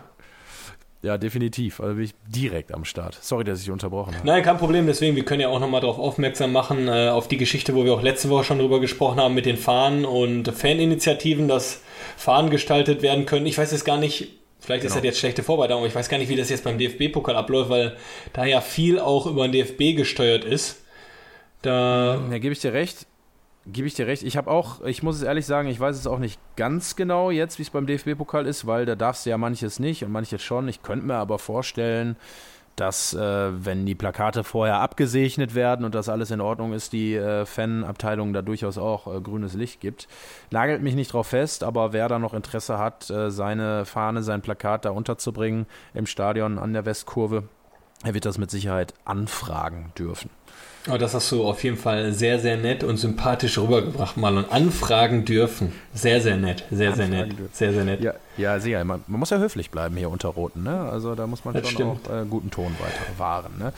[1.03, 1.81] Ja, definitiv.
[1.81, 3.17] Also bin ich direkt am Start.
[3.21, 4.25] Sorry, dass ich unterbrochen habe.
[4.25, 4.87] Nein, kein Problem.
[4.87, 7.93] Deswegen, wir können ja auch nochmal darauf aufmerksam machen, äh, auf die Geschichte, wo wir
[7.93, 11.81] auch letzte Woche schon drüber gesprochen haben, mit den Fahnen und Faninitiativen, dass
[12.15, 13.45] Fahnen gestaltet werden können.
[13.45, 14.29] Ich weiß jetzt gar nicht,
[14.61, 14.93] vielleicht genau.
[14.93, 17.35] ist das jetzt schlechte Vorbereitung, aber ich weiß gar nicht, wie das jetzt beim DFB-Pokal
[17.35, 17.97] abläuft, weil
[18.31, 20.83] da ja viel auch über den DFB gesteuert ist.
[21.63, 23.07] Da, ja, gebe ich dir recht.
[23.65, 24.23] Gebe ich dir recht.
[24.23, 27.31] Ich habe auch, ich muss es ehrlich sagen, ich weiß es auch nicht ganz genau
[27.31, 30.41] jetzt, wie es beim DFB-Pokal ist, weil da darfst du ja manches nicht und manches
[30.41, 30.67] schon.
[30.67, 32.17] Ich könnte mir aber vorstellen,
[32.75, 33.19] dass äh,
[33.65, 38.33] wenn die Plakate vorher abgesegnet werden und das alles in Ordnung ist, die äh, Fanabteilung
[38.33, 40.07] da durchaus auch äh, grünes Licht gibt.
[40.51, 44.41] Nagelt mich nicht drauf fest, aber wer da noch Interesse hat, äh, seine Fahne, sein
[44.41, 47.43] Plakat da unterzubringen im Stadion an der Westkurve,
[48.03, 50.29] er wird das mit Sicherheit anfragen dürfen.
[50.91, 54.43] Oh, das hast du auf jeden Fall sehr, sehr nett und sympathisch rübergebracht, Marlon.
[54.49, 55.71] Anfragen dürfen.
[55.93, 56.65] Sehr, sehr nett.
[56.71, 57.31] Sehr, Anfragen sehr nett.
[57.31, 57.49] Dürfen.
[57.53, 58.01] Sehr, sehr nett.
[58.01, 58.83] Ja, ja sicher.
[58.83, 60.63] Man, man, muss ja höflich bleiben hier unter Roten.
[60.63, 60.77] Ne?
[60.91, 62.09] Also da muss man das schon stimmt.
[62.09, 63.53] auch äh, guten Ton weiter wahren.
[63.57, 63.71] Ne?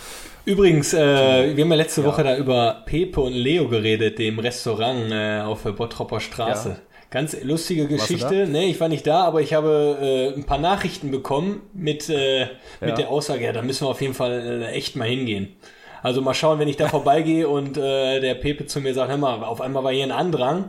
[0.46, 2.08] Übrigens, äh, wir haben ja letzte ja.
[2.08, 6.70] Woche da über Pepe und Leo geredet, dem Restaurant äh, auf der Bottropper Straße.
[6.70, 6.76] Ja.
[7.16, 8.46] Ganz lustige Geschichte.
[8.46, 12.48] Nee, ich war nicht da, aber ich habe äh, ein paar Nachrichten bekommen mit, äh,
[12.82, 12.96] mit ja.
[12.98, 15.56] der Aussage, ja, da müssen wir auf jeden Fall äh, echt mal hingehen.
[16.04, 19.16] Also mal schauen, wenn ich da vorbeigehe und äh, der Pepe zu mir sagt, hör
[19.18, 20.66] mal, auf einmal war hier ein Andrang,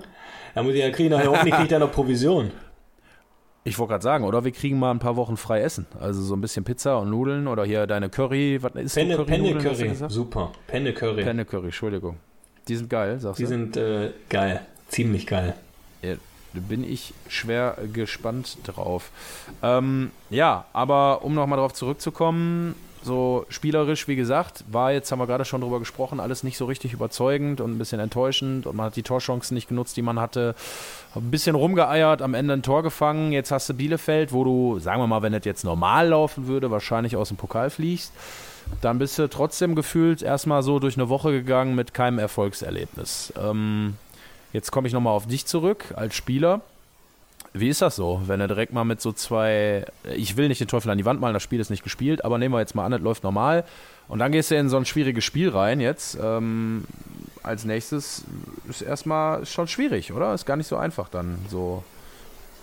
[0.54, 2.52] dann muss ich ja kriegen, nachher hoffentlich kriegt er noch Provision.
[3.64, 5.86] Ich wollte gerade sagen, oder wir kriegen mal ein paar Wochen frei Essen.
[5.98, 8.62] Also so ein bisschen Pizza und Nudeln oder hier deine Curry.
[8.62, 10.52] Was ist Penne, Curry Penne Curry, super.
[10.68, 11.24] Penne Curry.
[11.24, 12.18] Penne Curry, Entschuldigung.
[12.68, 13.48] Die sind geil, sagst Die du?
[13.48, 15.56] Die sind äh, geil, ziemlich geil.
[16.60, 19.10] Bin ich schwer gespannt drauf.
[19.62, 22.74] Ähm, ja, aber um nochmal drauf zurückzukommen,
[23.06, 26.64] so spielerisch, wie gesagt, war jetzt, haben wir gerade schon drüber gesprochen, alles nicht so
[26.66, 30.18] richtig überzeugend und ein bisschen enttäuschend und man hat die Torchancen nicht genutzt, die man
[30.18, 30.54] hatte.
[31.14, 33.32] Ein bisschen rumgeeiert, am Ende ein Tor gefangen.
[33.32, 36.70] Jetzt hast du Bielefeld, wo du, sagen wir mal, wenn das jetzt normal laufen würde,
[36.70, 38.12] wahrscheinlich aus dem Pokal fliegst.
[38.80, 43.32] Dann bist du trotzdem gefühlt erstmal so durch eine Woche gegangen mit keinem Erfolgserlebnis.
[43.40, 43.94] Ähm,
[44.52, 46.60] jetzt komme ich nochmal auf dich zurück als Spieler.
[47.52, 50.68] Wie ist das so, wenn er direkt mal mit so zwei, ich will nicht den
[50.68, 52.84] Teufel an die Wand malen, das Spiel ist nicht gespielt, aber nehmen wir jetzt mal
[52.84, 53.64] an, das läuft normal
[54.08, 56.18] und dann gehst du in so ein schwieriges Spiel rein jetzt.
[56.22, 56.84] Ähm,
[57.42, 58.24] als nächstes
[58.68, 60.34] ist erstmal schon schwierig, oder?
[60.34, 61.82] Ist gar nicht so einfach dann so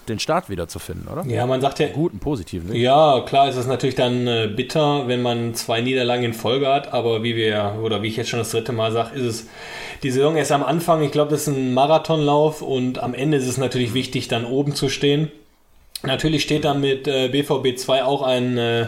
[0.10, 1.26] den Start wieder zu finden, oder?
[1.26, 1.88] Ja, man sagt ja.
[1.88, 2.82] Guten, positiven Weg.
[2.82, 6.94] Ja, klar ist es natürlich dann äh, bitter, wenn man zwei Niederlagen in Folge hat,
[6.94, 9.48] aber wie wir, oder wie ich jetzt schon das dritte Mal sage, ist es
[10.04, 11.02] die Saison erst am Anfang.
[11.04, 14.76] Ich glaube, das ist ein Marathonlauf und am Ende ist es natürlich wichtig, dann oben
[14.76, 15.32] zu stehen.
[16.04, 18.88] Natürlich steht dann mit äh, BVB 2 auch ein äh,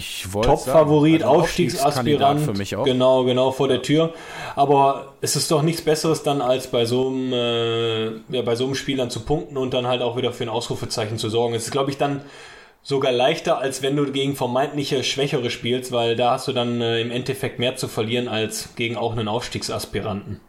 [0.00, 2.40] Top-Favorit, also Aufstiegsaspirant.
[2.40, 2.84] Für mich auch.
[2.84, 4.12] Genau, genau vor der Tür.
[4.54, 8.64] Aber es ist doch nichts Besseres dann, als bei so einem, äh, ja, bei so
[8.64, 11.54] einem Spiel dann zu punkten und dann halt auch wieder für ein Ausrufezeichen zu sorgen.
[11.54, 12.22] Es ist, glaube ich, dann
[12.82, 17.00] sogar leichter, als wenn du gegen vermeintliche Schwächere spielst, weil da hast du dann äh,
[17.00, 20.40] im Endeffekt mehr zu verlieren als gegen auch einen Aufstiegsaspiranten.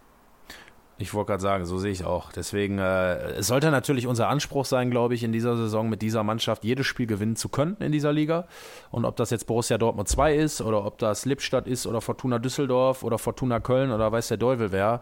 [1.00, 2.32] Ich wollte gerade sagen, so sehe ich auch.
[2.32, 6.24] Deswegen, äh, es sollte natürlich unser Anspruch sein, glaube ich, in dieser Saison mit dieser
[6.24, 8.48] Mannschaft jedes Spiel gewinnen zu können in dieser Liga.
[8.90, 12.40] Und ob das jetzt Borussia Dortmund 2 ist oder ob das Lippstadt ist oder Fortuna
[12.40, 15.02] Düsseldorf oder Fortuna Köln oder weiß der Teufel wer,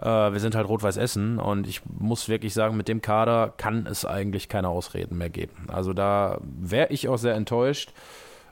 [0.00, 3.86] äh, wir sind halt Rot-Weiß Essen und ich muss wirklich sagen, mit dem Kader kann
[3.86, 5.68] es eigentlich keine Ausreden mehr geben.
[5.68, 7.92] Also da wäre ich auch sehr enttäuscht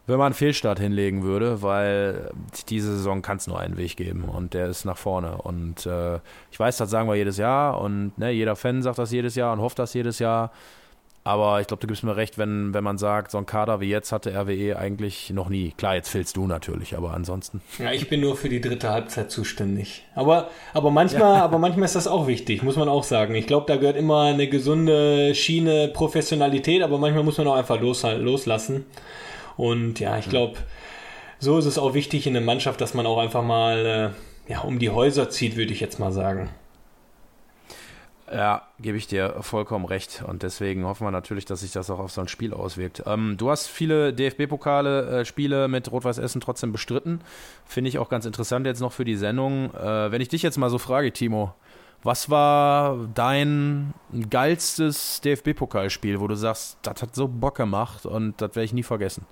[0.06, 2.30] wenn man einen Fehlstart hinlegen würde, weil
[2.68, 5.38] diese Saison kann es nur einen Weg geben und der ist nach vorne.
[5.38, 6.16] Und äh,
[6.50, 9.52] ich weiß, das sagen wir jedes Jahr und ne, jeder Fan sagt das jedes Jahr
[9.52, 10.50] und hofft das jedes Jahr.
[11.26, 13.88] Aber ich glaube, du gibst mir recht, wenn, wenn man sagt, so ein Kader wie
[13.88, 15.72] jetzt hatte RWE eigentlich noch nie.
[15.74, 17.62] Klar, jetzt fehlst du natürlich, aber ansonsten.
[17.78, 20.04] Ja, ich bin nur für die dritte Halbzeit zuständig.
[20.14, 21.42] Aber, aber, manchmal, ja.
[21.42, 23.34] aber manchmal ist das auch wichtig, muss man auch sagen.
[23.34, 27.80] Ich glaube, da gehört immer eine gesunde Schiene Professionalität, aber manchmal muss man auch einfach
[27.80, 28.84] los, loslassen.
[29.56, 30.58] Und ja, ich glaube,
[31.38, 34.12] so ist es auch wichtig in der Mannschaft, dass man auch einfach mal
[34.48, 36.50] äh, ja, um die Häuser zieht, würde ich jetzt mal sagen.
[38.32, 40.24] Ja, gebe ich dir vollkommen recht.
[40.26, 43.02] Und deswegen hoffen wir natürlich, dass sich das auch auf so ein Spiel auswirkt.
[43.06, 47.20] Ähm, du hast viele DFB-Pokale, äh, Spiele mit Rot-Weiß Essen trotzdem bestritten.
[47.66, 49.72] Finde ich auch ganz interessant jetzt noch für die Sendung.
[49.74, 51.54] Äh, wenn ich dich jetzt mal so frage, Timo,
[52.04, 53.94] was war dein
[54.30, 58.82] geilstes DFB-Pokalspiel, wo du sagst, das hat so Bock gemacht und das werde ich nie
[58.82, 59.26] vergessen?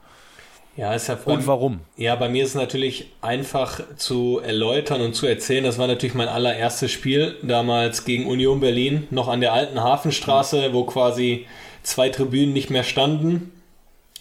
[0.75, 1.81] Ja, ist ja Und warum?
[1.97, 5.65] Ja, bei mir ist es natürlich einfach zu erläutern und zu erzählen.
[5.65, 10.73] Das war natürlich mein allererstes Spiel, damals gegen Union Berlin, noch an der alten Hafenstraße,
[10.73, 11.47] wo quasi
[11.83, 13.53] zwei Tribünen nicht mehr standen.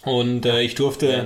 [0.04, 1.24] Und äh, ich durfte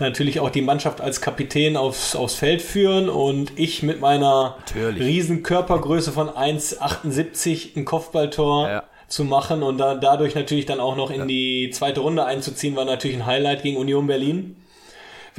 [0.00, 5.06] natürlich auch die Mannschaft als Kapitän aufs, aufs Feld führen und ich mit meiner natürlich.
[5.06, 8.82] riesen Körpergröße von 1,78 ein Kopfballtor ja.
[9.06, 11.26] zu machen und da, dadurch natürlich dann auch noch in ja.
[11.26, 14.56] die zweite Runde einzuziehen, war natürlich ein Highlight gegen Union Berlin.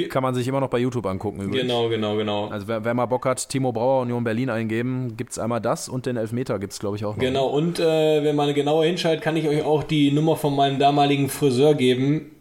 [0.09, 1.41] Kann man sich immer noch bei YouTube angucken.
[1.41, 1.63] Übrigens.
[1.63, 2.47] Genau, genau, genau.
[2.49, 5.89] Also wer, wer, mal Bock hat, Timo Brauer Union Berlin eingeben, gibt es einmal das
[5.89, 7.19] und den Elfmeter gibt es, glaube ich, auch noch.
[7.21, 10.77] Genau, und äh, wenn man genauer hinschaltet, kann ich euch auch die Nummer von meinem
[10.77, 12.31] damaligen Friseur geben.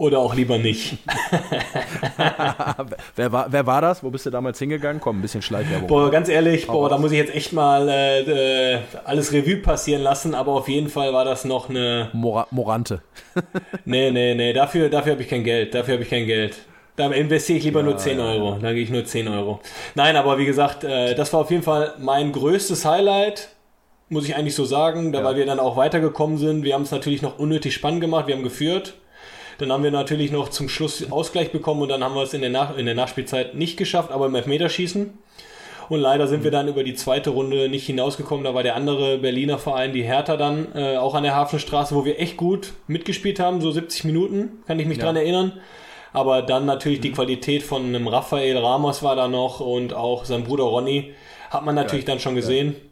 [0.00, 0.96] Oder auch lieber nicht.
[3.16, 4.02] wer, war, wer war das?
[4.02, 4.98] Wo bist du damals hingegangen?
[4.98, 5.88] Komm, ein bisschen Schleichwerbung.
[5.88, 10.00] Boah, ganz ehrlich, boah, da muss ich jetzt echt mal äh, äh, alles Revue passieren
[10.00, 12.08] lassen, aber auf jeden Fall war das noch eine.
[12.14, 13.02] Mora Morante.
[13.84, 15.74] nee, nee, nee, dafür, dafür habe ich kein Geld.
[15.74, 16.56] Dafür habe ich kein Geld.
[16.96, 18.56] Da investiere ich lieber ja, nur 10 Euro.
[18.58, 19.60] Da gehe ich nur 10 Euro.
[19.96, 23.50] Nein, aber wie gesagt, äh, das war auf jeden Fall mein größtes Highlight
[24.12, 25.24] muss ich eigentlich so sagen, da ja.
[25.24, 26.64] weil wir dann auch weitergekommen sind.
[26.64, 28.94] Wir haben es natürlich noch unnötig spannend gemacht, wir haben geführt.
[29.60, 32.40] Dann haben wir natürlich noch zum Schluss Ausgleich bekommen und dann haben wir es in
[32.40, 35.12] der, Nach in der Nachspielzeit nicht geschafft, aber im Elfmeterschießen.
[35.90, 38.44] Und leider sind wir dann über die zweite Runde nicht hinausgekommen.
[38.44, 42.04] Da war der andere Berliner Verein, die Hertha, dann äh, auch an der Hafenstraße, wo
[42.04, 45.04] wir echt gut mitgespielt haben, so 70 Minuten, kann ich mich ja.
[45.04, 45.60] dran erinnern.
[46.12, 50.44] Aber dann natürlich die Qualität von einem Rafael Ramos war da noch und auch sein
[50.44, 51.12] Bruder Ronny
[51.50, 52.12] hat man natürlich ja.
[52.12, 52.68] dann schon gesehen.
[52.68, 52.89] Ja.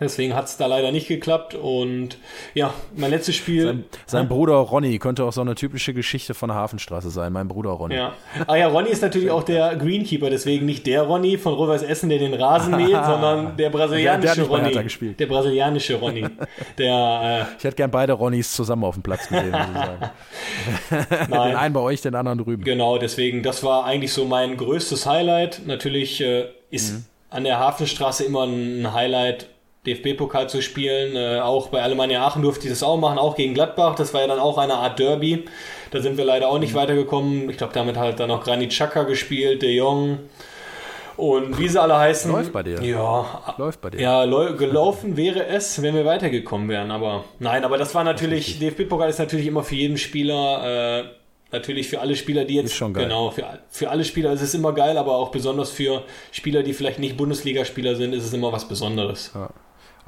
[0.00, 1.54] Deswegen hat es da leider nicht geklappt.
[1.54, 2.18] Und
[2.54, 3.66] ja, mein letztes Spiel.
[3.66, 7.48] Sein, sein, Bruder Ronny könnte auch so eine typische Geschichte von der Hafenstraße sein, mein
[7.48, 7.96] Bruder Ronny.
[7.96, 8.12] Ja.
[8.46, 12.10] Ah ja, Ronny ist natürlich auch der Greenkeeper, deswegen nicht der Ronny von Rot-Weiß Essen,
[12.10, 14.82] der den Rasen mäht, sondern der brasilianische der, der Ronny.
[14.82, 15.18] Gespielt.
[15.18, 16.26] Der brasilianische Ronny.
[16.76, 20.10] Der, äh, ich hätte gern beide Ronnys zusammen auf dem Platz gesehen, muss ich sagen.
[21.30, 21.48] Nein.
[21.48, 22.62] Den einen bei euch, den anderen drüben.
[22.62, 25.62] Genau, deswegen, das war eigentlich so mein größtes Highlight.
[25.66, 27.04] Natürlich äh, ist mhm.
[27.30, 29.48] an der Hafenstraße immer ein Highlight
[29.94, 31.16] DFB-Pokal zu spielen.
[31.16, 33.94] Äh, auch bei Alemannia Aachen durfte ich das auch machen, auch gegen Gladbach.
[33.94, 35.44] Das war ja dann auch eine Art Derby.
[35.90, 36.78] Da sind wir leider auch nicht mhm.
[36.78, 37.50] weitergekommen.
[37.50, 40.18] Ich glaube, damit hat dann noch Granit Xhaka gespielt, De Jong
[41.18, 42.30] und wie sie alle heißen.
[42.30, 42.80] Läuft bei dir.
[42.80, 43.54] Ja.
[43.58, 44.00] Läuft bei dir.
[44.00, 46.92] Ja, gelaufen wäre es, wenn wir weitergekommen wären.
[46.92, 51.04] Aber nein, aber das war natürlich, DFB-Pokal ist natürlich immer für jeden Spieler, äh,
[51.50, 52.66] natürlich für alle Spieler, die jetzt.
[52.66, 53.04] Ist schon geil.
[53.04, 56.72] Genau, für, für alle Spieler ist es immer geil, aber auch besonders für Spieler, die
[56.72, 59.32] vielleicht nicht Bundesligaspieler sind, ist es immer was Besonderes.
[59.34, 59.50] Ja.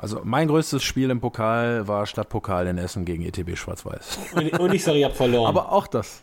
[0.00, 4.18] Also mein größtes Spiel im Pokal war Stadtpokal in Essen gegen ETB Schwarz-Weiß.
[4.34, 5.46] Und, und ich sage, ihr habt verloren.
[5.46, 6.22] aber auch das.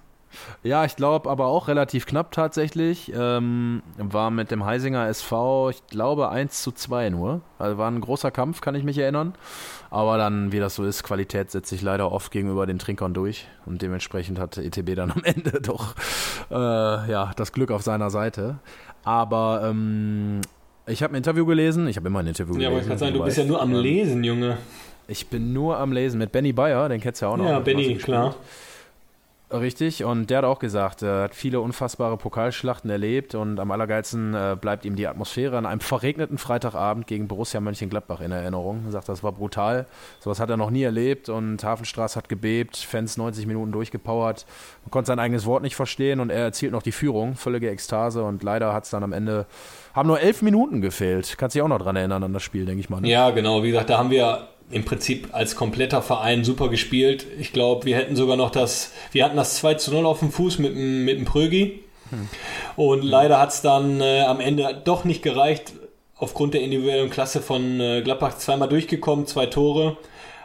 [0.63, 3.11] Ja, ich glaube, aber auch relativ knapp tatsächlich.
[3.15, 7.41] Ähm, war mit dem Heisinger SV, ich glaube, 1 zu 2 nur.
[7.59, 9.35] Also war ein großer Kampf, kann ich mich erinnern.
[9.89, 13.47] Aber dann, wie das so ist, Qualität setzt sich leider oft gegenüber den Trinkern durch.
[13.65, 15.95] Und dementsprechend hat ETB dann am Ende doch
[16.49, 18.57] äh, ja, das Glück auf seiner Seite.
[19.03, 20.41] Aber ähm,
[20.87, 21.87] ich habe ein Interview gelesen.
[21.87, 22.71] Ich habe immer ein Interview ja, gelesen.
[22.71, 24.57] Ja, aber ich kann sagen, du, du bist ja nur am Lesen, Junge.
[25.07, 27.45] Ich bin nur am Lesen mit Benny Bayer, den kennst du ja auch noch.
[27.45, 28.35] Ja, Benny, klar.
[29.49, 34.33] Richtig, und der hat auch gesagt, er hat viele unfassbare Pokalschlachten erlebt und am allergeilsten
[34.33, 38.83] äh, bleibt ihm die Atmosphäre an einem verregneten Freitagabend gegen Borussia Mönchengladbach in Erinnerung.
[38.87, 39.85] Er sagt, das war brutal.
[40.19, 44.45] Sowas hat er noch nie erlebt und Hafenstraße hat gebebt, Fans 90 Minuten durchgepowert.
[44.83, 48.23] Man konnte sein eigenes Wort nicht verstehen und er erzielt noch die Führung, völlige Ekstase
[48.23, 49.45] und leider hat es dann am Ende,
[49.93, 51.35] haben nur elf Minuten gefehlt.
[51.37, 52.99] Kannst dich auch noch dran erinnern an das Spiel, denke ich mal.
[52.99, 53.07] Ne?
[53.07, 53.63] Ja, genau.
[53.63, 57.25] Wie gesagt, da haben wir im Prinzip als kompletter Verein super gespielt.
[57.39, 60.31] Ich glaube, wir hätten sogar noch das, wir hatten das 2 zu 0 auf dem
[60.31, 61.83] Fuß mit, mit dem Prögi.
[62.09, 62.27] Hm.
[62.75, 65.73] Und leider hat es dann äh, am Ende doch nicht gereicht,
[66.17, 69.97] aufgrund der individuellen Klasse von äh, Gladbach zweimal durchgekommen, zwei Tore.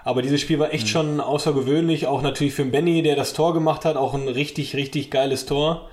[0.05, 0.91] Aber dieses Spiel war echt hm.
[0.91, 5.11] schon außergewöhnlich, auch natürlich für Benny, der das Tor gemacht hat, auch ein richtig, richtig
[5.11, 5.89] geiles Tor.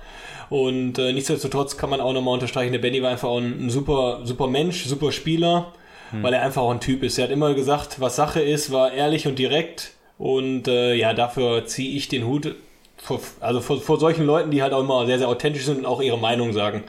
[0.50, 3.70] Und äh, nichtsdestotrotz kann man auch nochmal unterstreichen, der Benny war einfach auch ein, ein
[3.70, 5.72] super, super Mensch, super Spieler
[6.10, 6.22] hm.
[6.22, 7.18] weil er einfach auch ein Typ ist.
[7.18, 9.92] Er hat immer gesagt, was Sache ist, war ehrlich und direkt.
[10.18, 12.54] Und äh, ja, dafür ziehe ich den Hut
[12.96, 15.86] vor, also vor, vor solchen Leuten, die halt auch immer sehr, sehr authentisch sind und
[15.86, 16.84] auch ihre Meinung sagen.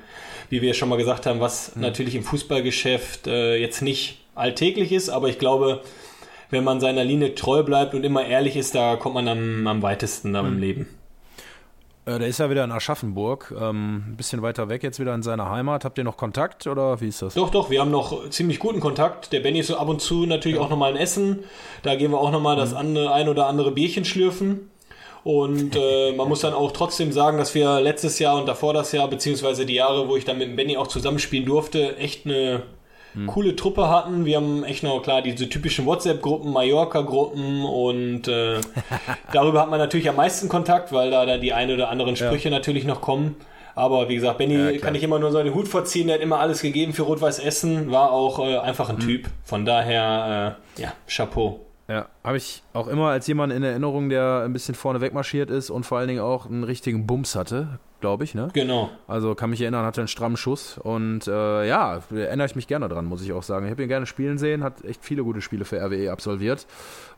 [0.49, 1.81] Wie wir schon mal gesagt haben, was hm.
[1.81, 5.81] natürlich im Fußballgeschäft äh, jetzt nicht alltäglich ist, aber ich glaube,
[6.49, 9.81] wenn man seiner Linie treu bleibt und immer ehrlich ist, da kommt man am, am
[9.81, 10.45] weitesten hm.
[10.45, 11.00] im Leben.
[12.05, 15.21] Äh, der ist ja wieder in Aschaffenburg, ähm, ein bisschen weiter weg jetzt wieder in
[15.21, 15.85] seiner Heimat.
[15.85, 17.35] Habt ihr noch Kontakt oder wie ist das?
[17.35, 19.31] Doch, doch, wir haben noch ziemlich guten Kontakt.
[19.33, 20.63] Der Benny ist so ab und zu natürlich ja.
[20.63, 21.39] auch nochmal in Essen.
[21.83, 22.77] Da gehen wir auch nochmal das mhm.
[22.77, 24.71] andere, ein oder andere Bierchen schlürfen.
[25.23, 28.91] Und äh, man muss dann auch trotzdem sagen, dass wir letztes Jahr und davor das
[28.91, 32.63] Jahr, beziehungsweise die Jahre, wo ich dann mit dem Benny auch zusammenspielen durfte, echt eine
[33.13, 33.27] hm.
[33.27, 34.25] coole Truppe hatten.
[34.25, 38.59] Wir haben echt noch, klar, diese typischen WhatsApp-Gruppen, Mallorca-Gruppen und äh,
[39.33, 42.49] darüber hat man natürlich am meisten Kontakt, weil da, da die ein oder anderen Sprüche
[42.49, 42.55] ja.
[42.55, 43.35] natürlich noch kommen.
[43.73, 46.21] Aber wie gesagt, Benny ja, kann ich immer nur so den Hut vorziehen, der hat
[46.21, 49.05] immer alles gegeben für Rot-Weiß Essen, war auch äh, einfach ein hm.
[49.05, 49.27] Typ.
[49.43, 51.61] Von daher, äh, ja, Chapeau.
[51.87, 55.69] Ja, habe ich auch immer als jemand in Erinnerung, der ein bisschen vorne wegmarschiert ist
[55.69, 58.49] und vor allen Dingen auch einen richtigen Bums hatte glaube ich, ne?
[58.51, 58.89] Genau.
[59.07, 62.89] Also kann mich erinnern, hatte einen strammen Schuss und äh, ja, erinnere ich mich gerne
[62.89, 63.65] dran, muss ich auch sagen.
[63.65, 66.65] Ich habe ihn gerne spielen sehen, hat echt viele gute Spiele für RWE absolviert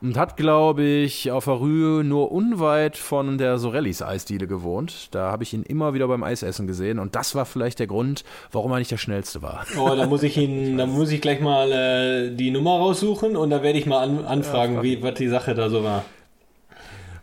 [0.01, 5.07] und hat, glaube ich, auf der Rue nur unweit von der Sorellis Eisdiele gewohnt.
[5.15, 8.23] Da habe ich ihn immer wieder beim Eisessen gesehen und das war vielleicht der Grund,
[8.51, 9.65] warum er nicht der schnellste war.
[9.79, 13.49] Oh, da muss ich ihn, da muss ich gleich mal äh, die Nummer raussuchen und
[13.49, 16.05] da werde ich mal an, anfragen, ja, wie was die Sache da so war.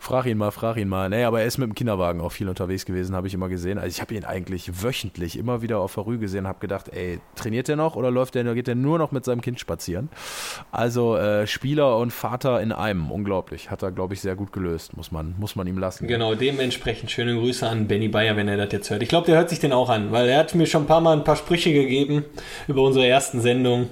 [0.02, 1.10] Frag ihn mal, frag ihn mal.
[1.10, 3.76] Nee, aber er ist mit dem Kinderwagen auch viel unterwegs gewesen, habe ich immer gesehen.
[3.76, 7.20] Also ich habe ihn eigentlich wöchentlich immer wieder auf der Rue gesehen, habe gedacht, ey,
[7.36, 10.08] trainiert er noch oder läuft der, geht er nur noch mit seinem Kind spazieren?
[10.72, 13.70] Also äh, Spieler und Vater in einem, unglaublich.
[13.70, 16.08] Hat er, glaube ich, sehr gut gelöst, muss man, muss man ihm lassen.
[16.08, 19.02] Genau, dementsprechend schöne Grüße an Benny Bayer, wenn er das jetzt hört.
[19.02, 21.02] Ich glaube, der hört sich den auch an, weil er hat mir schon ein paar
[21.02, 22.24] Mal ein paar Sprüche gegeben
[22.68, 23.90] über unsere ersten Sendung.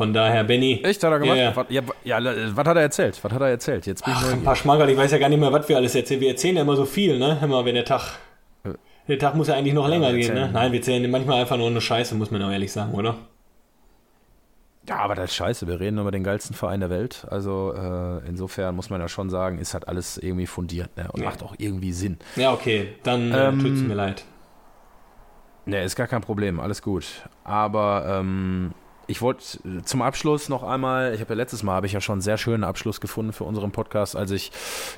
[0.00, 0.80] Von daher, Benny.
[0.82, 1.36] Echt, hat er gemacht?
[1.36, 1.82] Ja, ja.
[2.04, 3.22] ja, ja was hat er erzählt?
[3.22, 3.84] Was hat er erzählt?
[3.84, 5.76] Jetzt bin Ach, ich ein paar Schmankerl, ich weiß ja gar nicht mehr, was wir
[5.76, 6.22] alles erzählen.
[6.22, 7.38] Wir erzählen ja immer so viel, ne?
[7.42, 8.18] Immer, wenn der Tag.
[9.08, 10.48] Der Tag muss ja eigentlich noch länger gehen, ne?
[10.50, 13.16] Nein, wir erzählen manchmal einfach nur eine Scheiße, muss man auch ehrlich sagen, oder?
[14.88, 15.66] Ja, aber das ist scheiße.
[15.66, 17.26] Wir reden über den geilsten Verein der Welt.
[17.28, 21.08] Also äh, insofern muss man ja schon sagen, ist halt alles irgendwie fundiert ne?
[21.12, 21.26] und ja.
[21.26, 22.16] macht auch irgendwie Sinn.
[22.36, 24.24] Ja, okay, dann äh, ähm, es mir leid.
[25.66, 27.04] Ne, ist gar kein Problem, alles gut.
[27.44, 28.72] Aber ähm,
[29.10, 29.44] ich wollte
[29.84, 32.38] zum Abschluss noch einmal, ich habe ja letztes Mal habe ich ja schon einen sehr
[32.38, 34.52] schönen Abschluss gefunden für unseren Podcast, als ich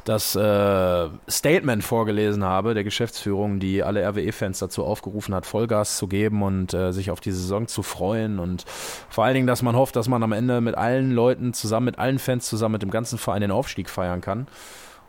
[0.05, 6.09] das äh, Statement vorgelesen habe der Geschäftsführung, die alle RWE-Fans dazu aufgerufen hat, Vollgas zu
[6.09, 8.65] geben und äh, sich auf die Saison zu freuen und
[9.09, 11.99] vor allen Dingen, dass man hofft, dass man am Ende mit allen Leuten zusammen, mit
[11.99, 14.47] allen Fans zusammen, mit dem ganzen Verein den Aufstieg feiern kann.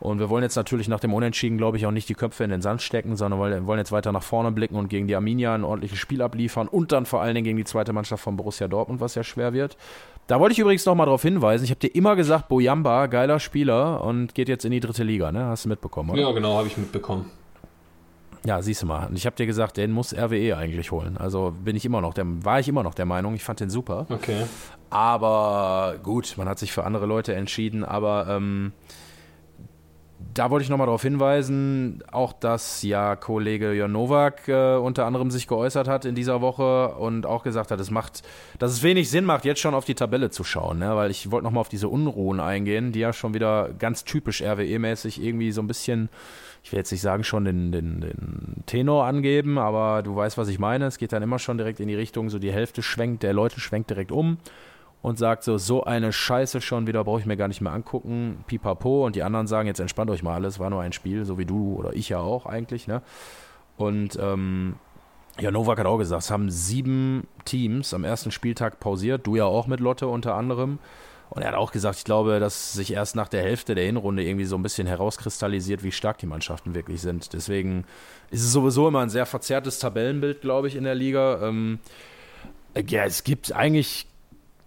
[0.00, 2.50] Und wir wollen jetzt natürlich nach dem Unentschieden, glaube ich, auch nicht die Köpfe in
[2.50, 5.64] den Sand stecken, sondern wollen jetzt weiter nach vorne blicken und gegen die Arminia ein
[5.64, 9.00] ordentliches Spiel abliefern und dann vor allen Dingen gegen die zweite Mannschaft von Borussia Dortmund,
[9.00, 9.76] was ja schwer wird.
[10.26, 14.02] Da wollte ich übrigens nochmal darauf hinweisen, ich habe dir immer gesagt, Bojamba, geiler Spieler
[14.02, 15.46] und geht jetzt in die dritte Liga, ne?
[15.46, 16.20] Hast du mitbekommen, oder?
[16.20, 17.30] Ja, genau, habe ich mitbekommen.
[18.46, 19.08] Ja, siehst du mal.
[19.08, 21.16] Und ich habe dir gesagt, den muss RWE eigentlich holen.
[21.16, 23.34] Also bin ich immer noch der, war ich immer noch der Meinung.
[23.34, 24.06] Ich fand den super.
[24.10, 24.44] Okay.
[24.90, 27.84] Aber gut, man hat sich für andere Leute entschieden.
[27.84, 28.72] Aber ähm,
[30.32, 35.30] da wollte ich nochmal darauf hinweisen, auch dass ja Kollege Jörn Nowak äh, unter anderem
[35.30, 38.22] sich geäußert hat in dieser Woche und auch gesagt hat, es macht,
[38.58, 40.96] dass es wenig Sinn macht, jetzt schon auf die Tabelle zu schauen, ne?
[40.96, 45.22] weil ich wollte nochmal auf diese Unruhen eingehen, die ja schon wieder ganz typisch RWE-mäßig
[45.22, 46.08] irgendwie so ein bisschen,
[46.62, 50.48] ich will jetzt nicht sagen, schon den, den, den Tenor angeben, aber du weißt, was
[50.48, 50.86] ich meine.
[50.86, 53.60] Es geht dann immer schon direkt in die Richtung, so die Hälfte schwenkt, der Leute
[53.60, 54.38] schwenkt direkt um
[55.04, 58.42] und sagt so, so eine Scheiße schon wieder, brauche ich mir gar nicht mehr angucken,
[58.46, 59.04] pipapo.
[59.04, 61.44] Und die anderen sagen, jetzt entspannt euch mal alles, war nur ein Spiel, so wie
[61.44, 63.02] du oder ich ja auch eigentlich, ne?
[63.76, 64.76] Und ähm,
[65.38, 69.44] ja, Novak hat auch gesagt, es haben sieben Teams am ersten Spieltag pausiert, du ja
[69.44, 70.78] auch mit Lotte unter anderem.
[71.28, 74.24] Und er hat auch gesagt, ich glaube, dass sich erst nach der Hälfte der Hinrunde
[74.24, 77.34] irgendwie so ein bisschen herauskristallisiert, wie stark die Mannschaften wirklich sind.
[77.34, 77.84] Deswegen
[78.30, 81.46] ist es sowieso immer ein sehr verzerrtes Tabellenbild, glaube ich, in der Liga.
[81.46, 81.78] Ähm,
[82.88, 84.06] ja, es gibt eigentlich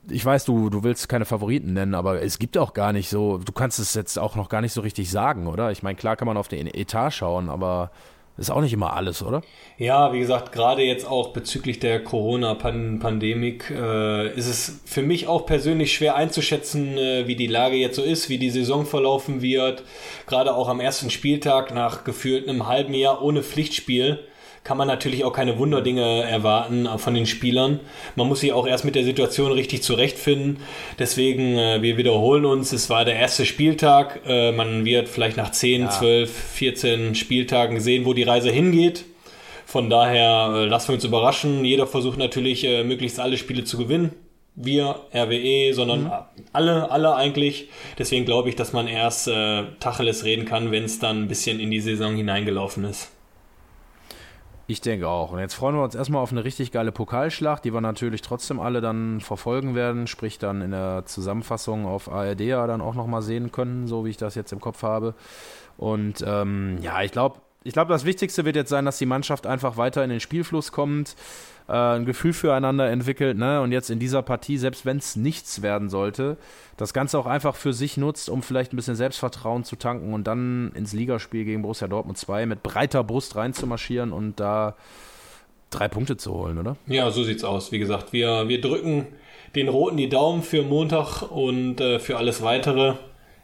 [0.09, 3.37] ich weiß, du, du willst keine Favoriten nennen, aber es gibt auch gar nicht so,
[3.37, 5.71] du kannst es jetzt auch noch gar nicht so richtig sagen, oder?
[5.71, 7.91] Ich meine, klar kann man auf den Etat schauen, aber
[8.37, 9.41] ist auch nicht immer alles, oder?
[9.79, 15.47] Ja, wie gesagt, gerade jetzt auch bezüglich der Corona-Pandemik äh, ist es für mich auch
[15.47, 19.83] persönlich schwer einzuschätzen, äh, wie die Lage jetzt so ist, wie die Saison verlaufen wird.
[20.27, 24.19] Gerade auch am ersten Spieltag nach gefühlt einem halben Jahr ohne Pflichtspiel
[24.67, 27.79] kann man natürlich auch keine Wunderdinge erwarten von den Spielern.
[28.17, 30.57] Man muss sich auch erst mit der Situation richtig zurechtfinden.
[30.99, 34.23] Deswegen, äh, wir wiederholen uns, es war der erste Spieltag.
[34.27, 35.89] Äh, man wird vielleicht nach 10, ja.
[35.89, 39.05] 12, 14 Spieltagen sehen, wo die Reise hingeht.
[39.65, 41.63] Von daher äh, lassen wir uns überraschen.
[41.63, 44.11] Jeder versucht natürlich, äh, möglichst alle Spiele zu gewinnen
[44.59, 46.11] wir, RWE, sondern mhm.
[46.51, 47.69] alle, alle eigentlich.
[47.99, 51.59] Deswegen glaube ich, dass man erst äh, Tacheles reden kann, wenn es dann ein bisschen
[51.59, 53.11] in die Saison hineingelaufen ist.
[54.69, 55.31] Ich denke auch.
[55.31, 58.59] Und jetzt freuen wir uns erstmal auf eine richtig geile Pokalschlacht, die wir natürlich trotzdem
[58.59, 63.21] alle dann verfolgen werden, sprich dann in der Zusammenfassung auf ARD ja dann auch nochmal
[63.21, 65.15] sehen können, so wie ich das jetzt im Kopf habe.
[65.77, 69.47] Und ähm, ja, ich glaube, ich glaube, das Wichtigste wird jetzt sein, dass die Mannschaft
[69.47, 71.15] einfach weiter in den Spielfluss kommt
[71.67, 73.61] äh, ein Gefühl füreinander entwickelt ne?
[73.61, 76.37] und jetzt in dieser Partie, selbst wenn es nichts werden sollte,
[76.77, 80.25] das Ganze auch einfach für sich nutzt, um vielleicht ein bisschen Selbstvertrauen zu tanken und
[80.25, 84.75] dann ins Ligaspiel gegen Borussia Dortmund 2 mit breiter Brust reinzumarschieren und da
[85.69, 86.77] drei Punkte zu holen, oder?
[86.87, 87.71] Ja, so sieht's aus.
[87.71, 89.07] Wie gesagt, wir, wir drücken
[89.55, 92.93] den Roten die Daumen für Montag und äh, für alles weitere.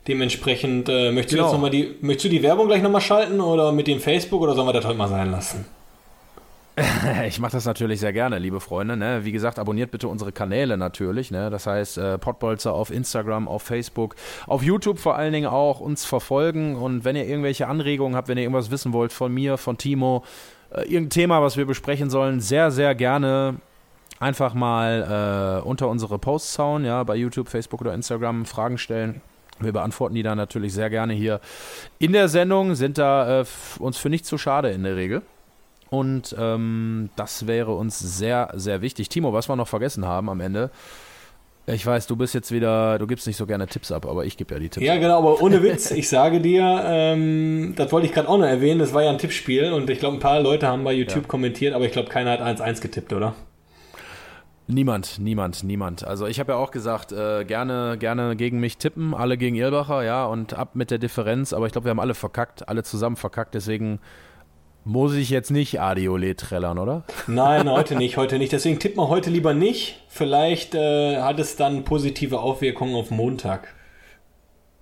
[0.08, 1.44] Dementsprechend äh, möchtest, genau.
[1.44, 4.00] du jetzt noch mal die, möchtest du die Werbung gleich nochmal schalten oder mit dem
[4.00, 5.66] Facebook oder sollen wir das heute mal sein lassen?
[7.28, 8.98] Ich mache das natürlich sehr gerne, liebe Freunde.
[8.98, 9.24] Ne?
[9.24, 11.32] Wie gesagt, abonniert bitte unsere Kanäle natürlich.
[11.32, 11.50] Ne?
[11.50, 14.16] Das heißt, äh, Podbolzer auf Instagram, auf Facebook,
[14.48, 16.76] auf YouTube vor allen Dingen auch uns verfolgen.
[16.76, 20.24] Und wenn ihr irgendwelche Anregungen habt, wenn ihr irgendwas wissen wollt von mir, von Timo,
[20.72, 23.56] äh, irgendein Thema, was wir besprechen sollen, sehr, sehr gerne
[24.20, 29.22] einfach mal äh, unter unsere Posts hauen, ja, bei YouTube, Facebook oder Instagram Fragen stellen.
[29.60, 31.40] Wir beantworten die dann natürlich sehr gerne hier
[32.00, 33.46] in der Sendung, sind da äh,
[33.80, 35.22] uns für nicht zu schade in der Regel.
[35.94, 39.10] Und ähm, das wäre uns sehr, sehr wichtig.
[39.10, 40.72] Timo, was wir noch vergessen haben am Ende.
[41.68, 44.36] Ich weiß, du bist jetzt wieder, du gibst nicht so gerne Tipps ab, aber ich
[44.36, 44.84] gebe ja die Tipps.
[44.84, 48.48] Ja, genau, aber ohne Witz, ich sage dir, ähm, das wollte ich gerade auch noch
[48.48, 51.26] erwähnen, das war ja ein Tippspiel und ich glaube, ein paar Leute haben bei YouTube
[51.26, 51.28] ja.
[51.28, 53.36] kommentiert, aber ich glaube, keiner hat 1-1 getippt, oder?
[54.66, 56.08] Niemand, niemand, niemand.
[56.08, 60.04] Also ich habe ja auch gesagt, äh, gerne, gerne gegen mich tippen, alle gegen Irlbacher,
[60.04, 63.16] ja, und ab mit der Differenz, aber ich glaube, wir haben alle verkackt, alle zusammen
[63.16, 64.00] verkackt, deswegen
[64.86, 67.04] muss ich jetzt nicht Adiolet trällern, oder?
[67.28, 68.52] Nein, heute nicht, heute nicht.
[68.52, 70.02] Deswegen tippen wir heute lieber nicht.
[70.10, 73.74] Vielleicht äh, hat es dann positive Auswirkungen auf Montag.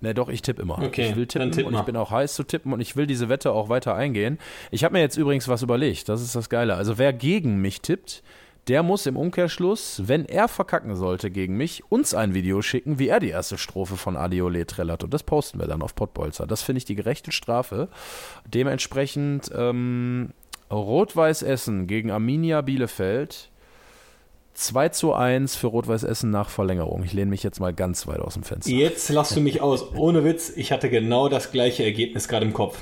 [0.00, 0.82] Ne, doch, ich tippe immer.
[0.82, 3.06] Okay, ich will tippen tipp und ich bin auch heiß zu tippen und ich will
[3.06, 4.38] diese Wette auch weiter eingehen.
[4.72, 6.08] Ich habe mir jetzt übrigens was überlegt.
[6.08, 6.74] Das ist das Geile.
[6.74, 8.24] Also wer gegen mich tippt,
[8.68, 13.08] der muss im Umkehrschluss, wenn er verkacken sollte gegen mich, uns ein Video schicken, wie
[13.08, 15.02] er die erste Strophe von Adiole trällert.
[15.02, 16.46] Und das posten wir dann auf Pottbolzer.
[16.46, 17.88] Das finde ich die gerechte Strafe.
[18.46, 20.30] Dementsprechend ähm,
[20.70, 23.50] Rot-Weiß Essen gegen Arminia Bielefeld.
[24.54, 27.02] 2 zu 1 für Rot-Weiß Essen nach Verlängerung.
[27.04, 28.70] Ich lehne mich jetzt mal ganz weit aus dem Fenster.
[28.70, 29.94] Jetzt lass du mich aus.
[29.96, 32.78] Ohne Witz, ich hatte genau das gleiche Ergebnis gerade im Kopf.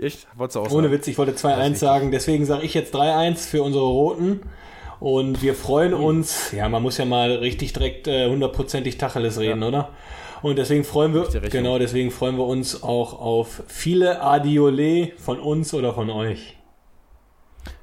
[0.00, 0.26] Echt?
[0.36, 3.62] Wolltest du auch Ohne Witz, ich wollte 2-1 sagen, deswegen sage ich jetzt 3-1 für
[3.62, 4.40] unsere Roten.
[4.98, 6.04] Und wir freuen hm.
[6.04, 9.68] uns, ja, man muss ja mal richtig direkt äh, hundertprozentig äh, Tacheles reden, ja.
[9.68, 9.88] oder?
[10.42, 15.74] Und deswegen freuen wir, genau, deswegen freuen wir uns auch auf viele Adiole von uns
[15.74, 16.56] oder von euch.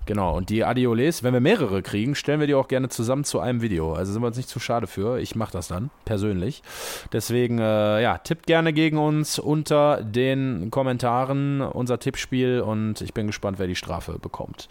[0.07, 3.41] Genau, und die Adioles, wenn wir mehrere kriegen, stellen wir die auch gerne zusammen zu
[3.41, 3.93] einem Video.
[3.93, 5.19] Also sind wir uns nicht zu schade für.
[5.19, 6.63] Ich mache das dann, persönlich.
[7.11, 13.27] Deswegen, äh, ja, tippt gerne gegen uns unter den Kommentaren unser Tippspiel und ich bin
[13.27, 14.69] gespannt, wer die Strafe bekommt.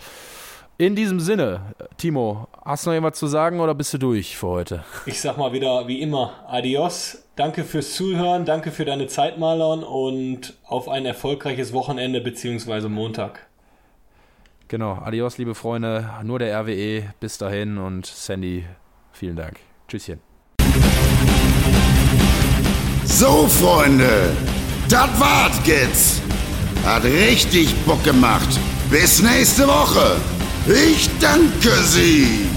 [0.78, 4.46] In diesem Sinne, Timo, hast du noch irgendwas zu sagen oder bist du durch für
[4.46, 4.84] heute?
[5.04, 7.24] Ich sag mal wieder wie immer, adios.
[7.36, 12.88] Danke fürs Zuhören, danke für deine Zeit, Marlon, und auf ein erfolgreiches Wochenende bzw.
[12.88, 13.46] Montag.
[14.68, 16.10] Genau, adios, liebe Freunde.
[16.24, 17.14] Nur der RWE.
[17.20, 18.64] Bis dahin und Sandy,
[19.12, 19.58] vielen Dank.
[19.86, 20.20] Tschüsschen.
[23.04, 24.32] So, Freunde,
[24.88, 26.22] das war's jetzt.
[26.84, 28.48] Hat richtig Bock gemacht.
[28.90, 30.16] Bis nächste Woche.
[30.66, 32.55] Ich danke Sie.